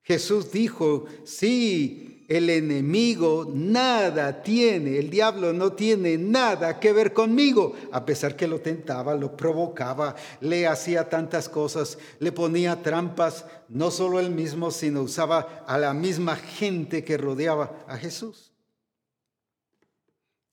[0.04, 7.74] Jesús dijo, sí, el enemigo nada tiene, el diablo no tiene nada que ver conmigo,
[7.92, 13.90] a pesar que lo tentaba, lo provocaba, le hacía tantas cosas, le ponía trampas, no
[13.90, 18.52] solo él mismo, sino usaba a la misma gente que rodeaba a Jesús,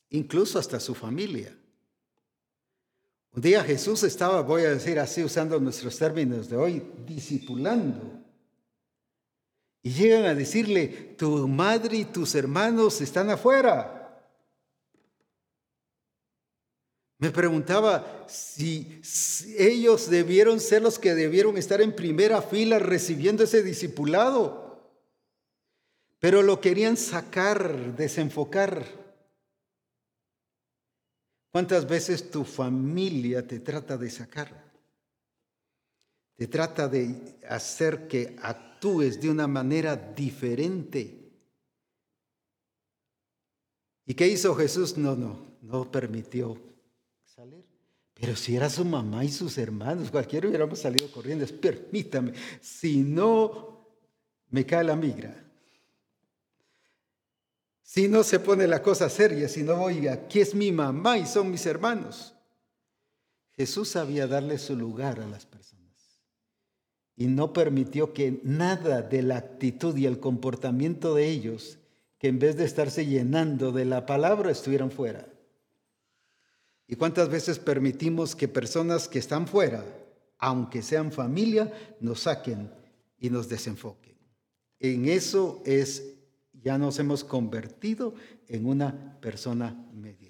[0.08, 1.57] incluso hasta su familia.
[3.38, 8.20] Un día Jesús estaba, voy a decir así, usando nuestros términos de hoy, discipulando
[9.80, 14.26] y llegan a decirle, tu madre y tus hermanos están afuera.
[17.18, 19.00] Me preguntaba si,
[19.56, 24.90] ellos debieron ser los que debieron estar en primera fila recibiendo ese discipulado.
[26.18, 29.07] Pero lo querían sacar, desenfocar.
[31.58, 34.48] ¿Cuántas veces tu familia te trata de sacar?
[36.36, 41.32] Te trata de hacer que actúes de una manera diferente.
[44.06, 44.96] ¿Y qué hizo Jesús?
[44.96, 46.56] No, no, no permitió
[47.24, 47.66] salir.
[48.14, 51.44] Pero si era su mamá y sus hermanos, cualquiera hubiéramos salido corriendo.
[51.60, 53.96] Permítame, si no
[54.50, 55.47] me cae la migra.
[57.88, 61.24] Si no se pone la cosa seria, si no, oiga, aquí es mi mamá y
[61.24, 62.34] son mis hermanos.
[63.56, 66.20] Jesús sabía darle su lugar a las personas
[67.16, 71.78] y no permitió que nada de la actitud y el comportamiento de ellos,
[72.18, 75.26] que en vez de estarse llenando de la palabra, estuvieran fuera.
[76.86, 79.82] ¿Y cuántas veces permitimos que personas que están fuera,
[80.36, 82.70] aunque sean familia, nos saquen
[83.18, 84.18] y nos desenfoquen?
[84.78, 86.17] En eso es,
[86.62, 88.14] ya nos hemos convertido
[88.48, 90.28] en una persona media.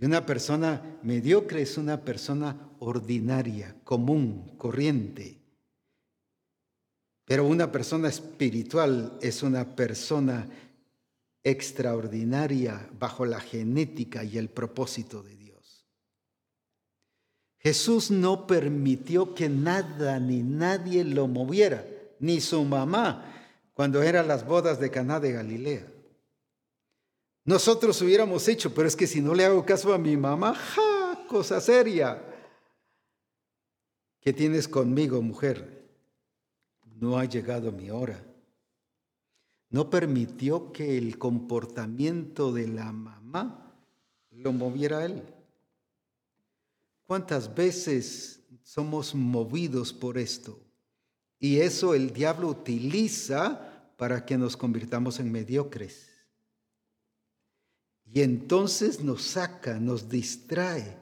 [0.00, 5.42] Y una persona mediocre es una persona ordinaria, común, corriente.
[7.24, 10.48] Pero una persona espiritual es una persona
[11.42, 15.88] extraordinaria bajo la genética y el propósito de Dios.
[17.58, 21.84] Jesús no permitió que nada ni nadie lo moviera,
[22.20, 23.47] ni su mamá,
[23.78, 25.86] cuando eran las bodas de Caná de Galilea.
[27.44, 31.24] nosotros hubiéramos hecho, pero es que si no le hago caso a mi mamá, ¡ja!
[31.28, 32.20] cosa seria.
[34.20, 35.88] ¿Qué tienes conmigo, mujer?
[36.96, 38.20] No ha llegado mi hora.
[39.70, 43.76] No permitió que el comportamiento de la mamá
[44.32, 45.22] lo moviera a él.
[47.06, 50.58] ¿Cuántas veces somos movidos por esto?
[51.38, 53.67] Y eso el diablo utiliza
[53.98, 56.06] para que nos convirtamos en mediocres.
[58.06, 60.96] Y entonces nos saca, nos distrae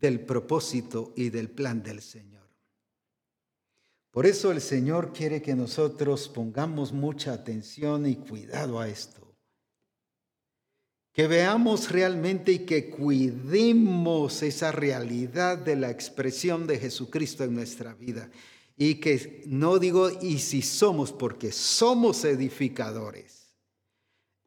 [0.00, 2.48] del propósito y del plan del Señor.
[4.12, 9.34] Por eso el Señor quiere que nosotros pongamos mucha atención y cuidado a esto.
[11.12, 17.92] Que veamos realmente y que cuidemos esa realidad de la expresión de Jesucristo en nuestra
[17.92, 18.30] vida.
[18.76, 23.54] Y que no digo, y si somos, porque somos edificadores.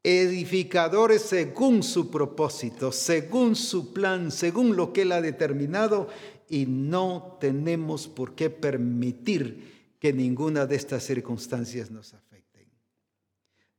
[0.04, 6.08] Edificadores según su propósito, según su plan, según lo que Él ha determinado.
[6.48, 12.70] Y no tenemos por qué permitir que ninguna de estas circunstancias nos afecten.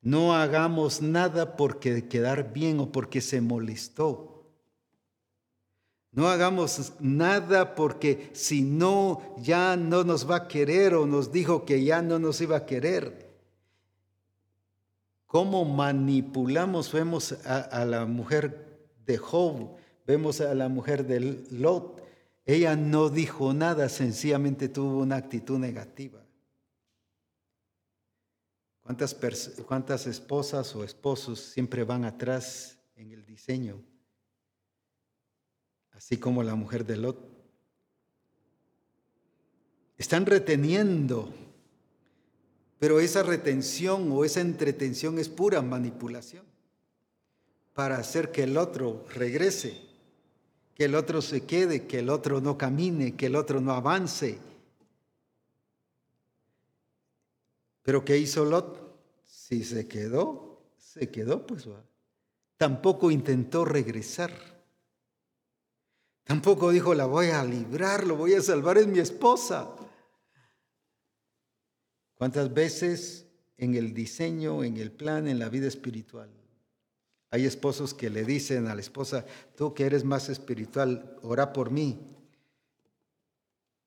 [0.02, 4.39] No hagamos nada porque quedar bien o porque se molestó
[6.12, 11.64] no hagamos nada porque si no, ya no nos va a querer o nos dijo
[11.64, 13.30] que ya no nos iba a querer.
[15.26, 16.92] ¿Cómo manipulamos?
[16.92, 21.20] Vemos a, la mujer de Job, vemos a la mujer de
[21.52, 22.02] Lot.
[22.44, 26.20] Ella no dijo nada, sencillamente tuvo una actitud negativa.
[28.80, 29.16] ¿Cuántas,
[29.68, 33.89] ¿Cuántas esposas o esposos siempre van atrás en el diseño?
[36.00, 37.18] Así como la mujer de Lot.
[39.98, 41.30] Están reteniendo,
[42.78, 46.42] pero esa retención o esa entretención es pura manipulación
[47.74, 49.78] para hacer que el otro regrese,
[50.74, 54.38] que el otro se quede, que el otro no camine, que el otro no avance.
[57.82, 58.98] Pero ¿qué hizo Lot?
[59.26, 61.68] Si se quedó, se quedó, pues.
[62.56, 64.59] Tampoco intentó regresar.
[66.24, 69.68] Tampoco dijo, la voy a librar, lo voy a salvar, es mi esposa.
[72.14, 73.26] ¿Cuántas veces
[73.56, 76.30] en el diseño, en el plan, en la vida espiritual?
[77.30, 79.24] Hay esposos que le dicen a la esposa,
[79.56, 81.98] tú que eres más espiritual, ora por mí.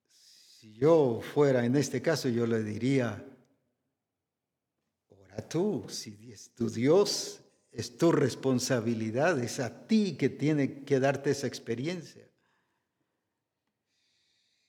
[0.09, 3.23] Si yo fuera en este caso, yo le diría,
[5.09, 7.42] ora tú, si es tu Dios,
[7.73, 12.29] es tu responsabilidad, es a ti que tiene que darte esa experiencia.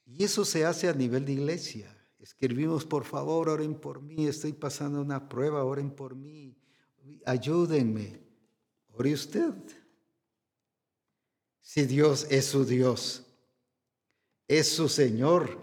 [0.07, 1.91] Y eso se hace a nivel de iglesia.
[2.19, 6.57] Escribimos, por favor, oren por mí, estoy pasando una prueba, oren por mí,
[7.27, 8.25] ayúdenme.
[8.89, 9.53] Ore usted.
[11.61, 13.27] Si Dios es su Dios,
[14.47, 15.63] es su Señor,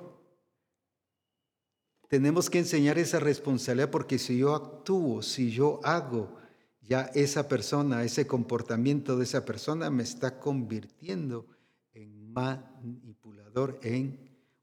[2.07, 6.40] tenemos que enseñar esa responsabilidad porque si yo actúo, si yo hago,
[6.81, 11.47] ya esa persona, ese comportamiento de esa persona me está convirtiendo
[11.93, 14.19] en manipulador, en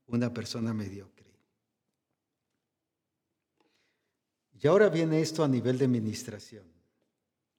[0.06, 1.18] una persona mediocre.
[4.60, 6.64] Y ahora viene esto a nivel de administración.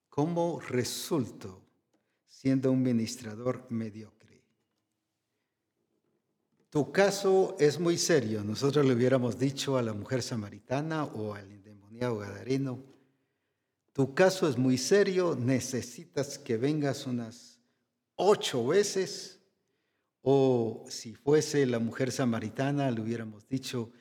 [0.10, 1.62] ¿Cómo resulto
[2.28, 4.44] siendo un ministrador mediocre?
[6.70, 8.44] Tu caso es muy serio.
[8.44, 12.84] Nosotros le hubiéramos dicho a la mujer samaritana o al endemoniado gadareno,
[13.94, 17.60] tu caso es muy serio, necesitas que vengas unas
[18.16, 19.40] ocho veces
[20.22, 23.92] o si fuese la mujer samaritana, le hubiéramos dicho,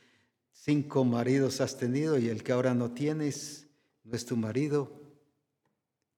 [0.52, 3.68] cinco maridos has tenido y el que ahora no tienes
[4.08, 4.98] no es tu marido.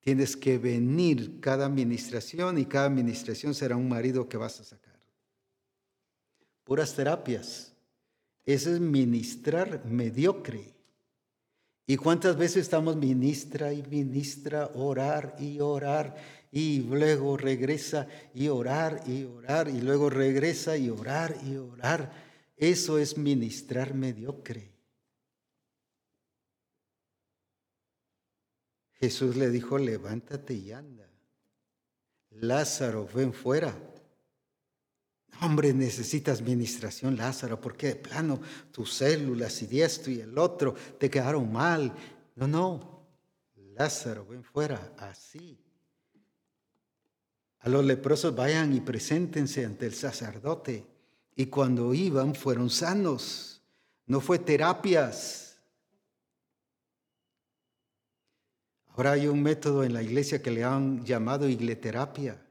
[0.00, 4.98] Tienes que venir cada administración y cada administración será un marido que vas a sacar.
[6.64, 7.74] Puras terapias.
[8.44, 10.74] Eso es ministrar mediocre.
[11.90, 16.14] ¿Y cuántas veces estamos ministra y ministra, orar y orar
[16.52, 22.12] y luego regresa y orar y orar y luego regresa y orar y orar.
[22.56, 24.70] Eso es ministrar mediocre.
[28.92, 31.10] Jesús le dijo, levántate y anda.
[32.30, 33.76] Lázaro, ven fuera.
[35.42, 38.40] Hombre, necesitas ministración, Lázaro, porque de plano
[38.70, 41.94] tus células y esto y el otro te quedaron mal.
[42.36, 43.06] No, no.
[43.74, 45.58] Lázaro, ven fuera, así.
[47.60, 50.86] A los leprosos vayan y preséntense ante el sacerdote.
[51.36, 53.62] Y cuando iban fueron sanos.
[54.06, 55.58] No fue terapias.
[58.88, 62.42] Ahora hay un método en la iglesia que le han llamado igleterapia.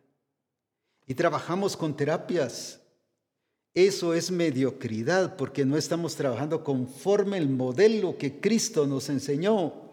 [1.06, 2.79] Y trabajamos con terapias.
[3.74, 9.90] Eso es mediocridad porque no estamos trabajando conforme el modelo que Cristo nos enseñó.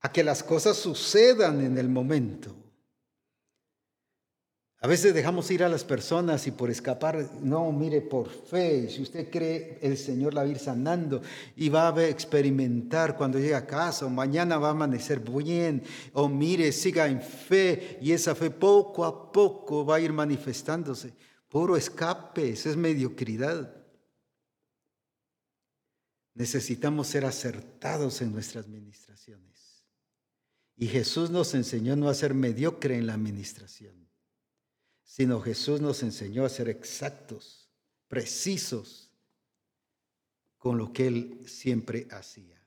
[0.00, 2.54] A que las cosas sucedan en el momento.
[4.84, 9.00] A veces dejamos ir a las personas y por escapar, no, mire, por fe, si
[9.00, 11.22] usted cree, el Señor la va a ir sanando
[11.56, 15.82] y va a experimentar cuando llegue a casa, o mañana va a amanecer bien,
[16.12, 21.14] o mire, siga en fe y esa fe poco a poco va a ir manifestándose.
[21.48, 23.74] Puro escape, eso es mediocridad.
[26.34, 29.86] Necesitamos ser acertados en nuestras administraciones.
[30.76, 34.03] Y Jesús nos enseñó no a ser mediocre en la administración
[35.04, 37.70] sino Jesús nos enseñó a ser exactos,
[38.08, 39.12] precisos
[40.58, 42.60] con lo que Él siempre hacía.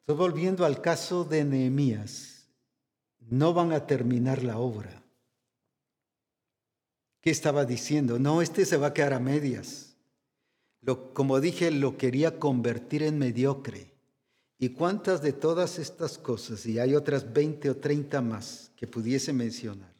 [0.00, 2.48] Entonces, volviendo al caso de Nehemías,
[3.18, 5.02] no van a terminar la obra.
[7.20, 8.18] ¿Qué estaba diciendo?
[8.18, 9.96] No, este se va a quedar a medias.
[10.80, 13.89] Lo, como dije, lo quería convertir en mediocre.
[14.62, 19.32] ¿Y cuántas de todas estas cosas, y hay otras 20 o 30 más que pudiese
[19.32, 19.94] mencionar,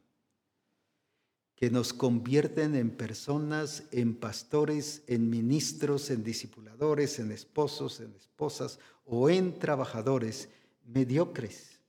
[1.57, 8.79] que nos convierten en personas, en pastores, en ministros, en discipuladores, en esposos, en esposas
[9.07, 10.51] o en trabajadores
[10.85, 11.81] mediocres?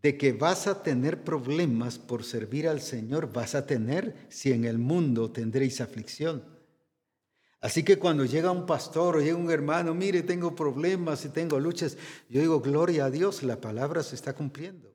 [0.00, 4.64] De que vas a tener problemas por servir al Señor, vas a tener si en
[4.64, 6.53] el mundo tendréis aflicción.
[7.64, 11.58] Así que cuando llega un pastor o llega un hermano, mire, tengo problemas y tengo
[11.58, 11.96] luchas,
[12.28, 14.92] yo digo, gloria a Dios, la palabra se está cumpliendo.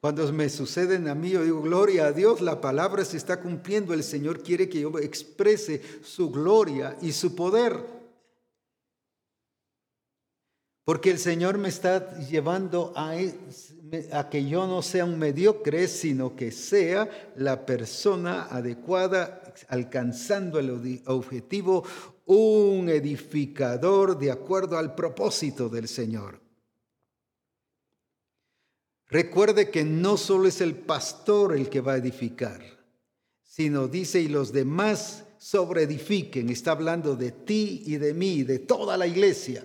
[0.00, 3.92] Cuando me suceden a mí, yo digo, gloria a Dios, la palabra se está cumpliendo.
[3.92, 7.84] El Señor quiere que yo exprese su gloria y su poder.
[10.84, 13.16] Porque el Señor me está llevando a,
[14.28, 21.84] que yo no sea un mediocre, sino que sea la persona adecuada alcanzando el objetivo,
[22.26, 26.40] un edificador de acuerdo al propósito del Señor.
[29.06, 32.60] Recuerde que no solo es el pastor el que va a edificar,
[33.42, 36.50] sino dice, y los demás sobreedifiquen.
[36.50, 39.64] Está hablando de ti y de mí, de toda la iglesia.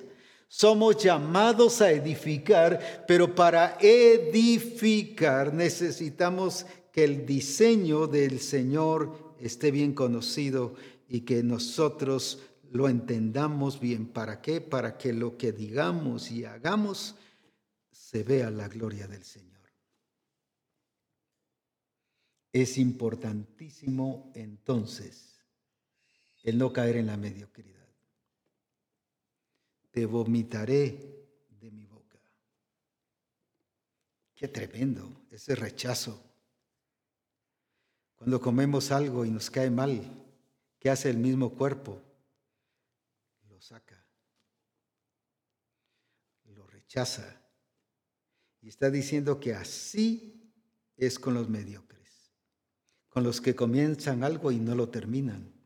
[0.52, 9.94] Somos llamados a edificar, pero para edificar necesitamos que el diseño del Señor esté bien
[9.94, 10.74] conocido
[11.08, 12.40] y que nosotros
[12.72, 14.08] lo entendamos bien.
[14.08, 14.60] ¿Para qué?
[14.60, 17.16] Para que lo que digamos y hagamos
[17.92, 19.50] se vea la gloria del Señor.
[22.52, 25.46] Es importantísimo entonces
[26.42, 27.79] el no caer en la mediocridad.
[30.00, 31.28] Te vomitaré
[31.60, 32.18] de mi boca.
[34.34, 36.24] Qué tremendo ese rechazo
[38.16, 40.10] cuando comemos algo y nos cae mal,
[40.80, 42.02] ¿qué hace el mismo cuerpo?
[43.50, 44.02] Lo saca,
[46.46, 47.42] lo rechaza.
[48.62, 50.50] Y está diciendo que así
[50.96, 52.32] es con los mediocres,
[53.10, 55.59] con los que comienzan algo y no lo terminan.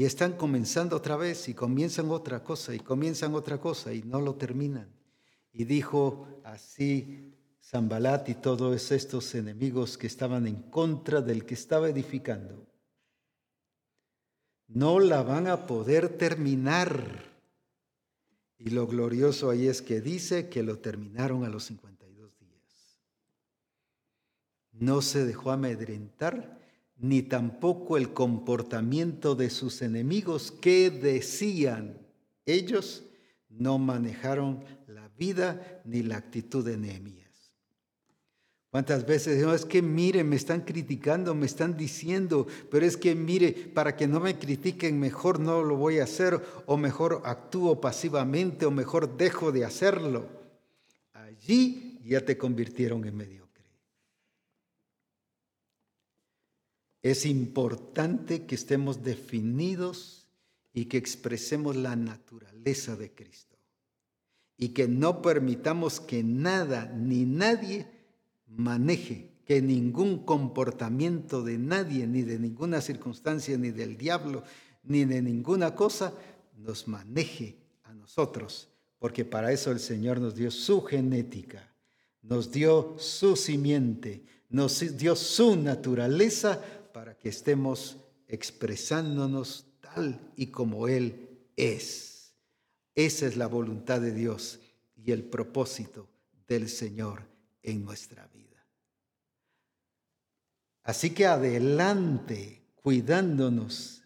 [0.00, 4.18] Y están comenzando otra vez y comienzan otra cosa y comienzan otra cosa y no
[4.18, 4.88] lo terminan.
[5.52, 11.90] Y dijo así Zambalat y todos estos enemigos que estaban en contra del que estaba
[11.90, 12.66] edificando,
[14.68, 17.22] no la van a poder terminar.
[18.56, 22.98] Y lo glorioso ahí es que dice que lo terminaron a los 52 días.
[24.72, 26.58] No se dejó amedrentar,
[27.00, 31.98] ni tampoco el comportamiento de sus enemigos que decían,
[32.44, 33.04] ellos
[33.48, 37.20] no manejaron la vida ni la actitud de Nehemías.
[38.70, 43.50] ¿Cuántas veces es que mire, me están criticando, me están diciendo, pero es que mire,
[43.52, 48.66] para que no me critiquen, mejor no lo voy a hacer, o mejor actúo pasivamente,
[48.66, 50.28] o mejor dejo de hacerlo?
[51.14, 53.39] Allí ya te convirtieron en mediocre.
[57.02, 60.28] Es importante que estemos definidos
[60.72, 63.56] y que expresemos la naturaleza de Cristo.
[64.56, 67.86] Y que no permitamos que nada ni nadie
[68.46, 74.44] maneje, que ningún comportamiento de nadie, ni de ninguna circunstancia, ni del diablo,
[74.82, 76.12] ni de ninguna cosa,
[76.56, 78.68] nos maneje a nosotros,
[78.98, 81.74] porque para eso el Señor nos dio su genética,
[82.22, 86.60] nos dio su simiente, nos dio su naturaleza
[87.20, 92.34] que estemos expresándonos tal y como Él es.
[92.94, 94.60] Esa es la voluntad de Dios
[94.96, 96.08] y el propósito
[96.48, 97.22] del Señor
[97.62, 98.66] en nuestra vida.
[100.82, 104.02] Así que adelante, cuidándonos,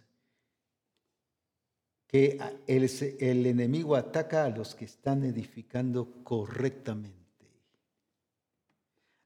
[2.06, 7.24] que el, el, enemigo ataca a los que están edificando correctamente.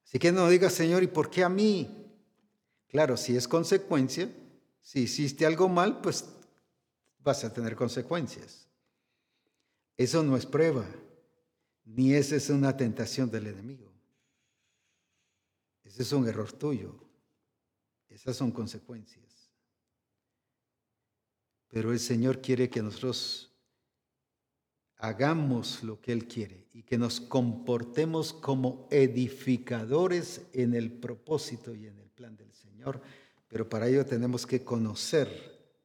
[0.05, 2.08] Así que no diga, Señor, ¿y por qué a mí?
[2.89, 4.31] Claro, si es consecuencia,
[4.81, 6.25] si hiciste algo mal, pues
[7.21, 8.67] vas a tener consecuencias.
[9.97, 10.87] Eso no es prueba,
[11.85, 13.93] ni esa es una tentación del enemigo.
[15.85, 16.95] Ese es un error tuyo.
[18.09, 19.51] Esas son consecuencias.
[21.69, 23.53] Pero el Señor quiere que nosotros
[24.97, 31.87] hagamos lo que Él quiere y que nos comportemos como edificadores en el propósito y
[31.87, 33.01] en el plan del Señor.
[33.47, 35.29] Pero para ello tenemos que conocer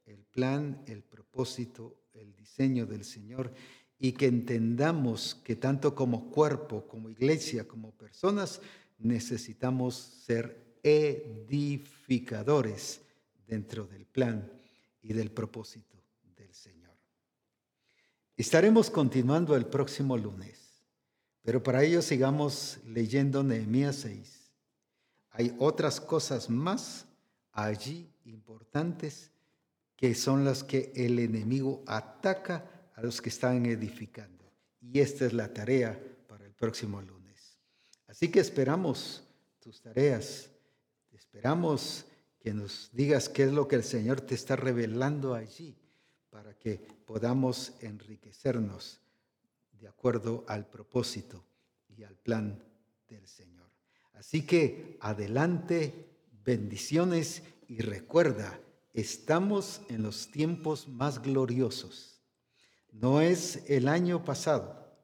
[0.06, 3.54] el plan, el propósito, el diseño del Señor
[4.00, 8.60] y que entendamos que tanto como cuerpo, como iglesia, como personas,
[8.98, 13.02] necesitamos ser edificadores
[13.48, 14.52] dentro del plan
[15.02, 16.04] y del propósito
[16.36, 16.98] del Señor.
[18.36, 20.84] Estaremos continuando el próximo lunes,
[21.44, 24.43] pero para ello sigamos leyendo Nehemías 6.
[25.34, 27.06] Hay otras cosas más
[27.52, 29.32] allí importantes
[29.96, 34.52] que son las que el enemigo ataca a los que están edificando.
[34.80, 37.58] Y esta es la tarea para el próximo lunes.
[38.08, 39.24] Así que esperamos
[39.60, 40.50] tus tareas,
[41.12, 42.06] esperamos
[42.40, 45.76] que nos digas qué es lo que el Señor te está revelando allí
[46.30, 49.00] para que podamos enriquecernos
[49.72, 51.44] de acuerdo al propósito
[51.88, 52.64] y al plan
[53.08, 53.53] del Señor.
[54.24, 56.08] Así que adelante,
[56.46, 58.58] bendiciones y recuerda,
[58.94, 62.22] estamos en los tiempos más gloriosos.
[62.94, 64.96] No es el año pasado,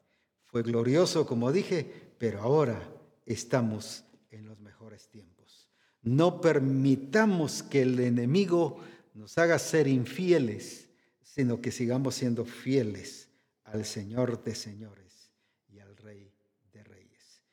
[0.45, 2.81] fue glorioso como dije, pero ahora
[3.25, 5.69] estamos en los mejores tiempos.
[6.01, 8.79] No permitamos que el enemigo
[9.13, 10.87] nos haga ser infieles,
[11.21, 13.27] sino que sigamos siendo fieles
[13.65, 15.33] al Señor de señores
[15.67, 16.33] y al Rey
[16.71, 17.43] de reyes.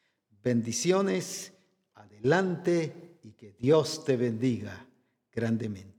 [0.44, 1.54] Bendiciones,
[2.26, 4.84] adelante y que Dios te bendiga
[5.32, 5.95] grandemente.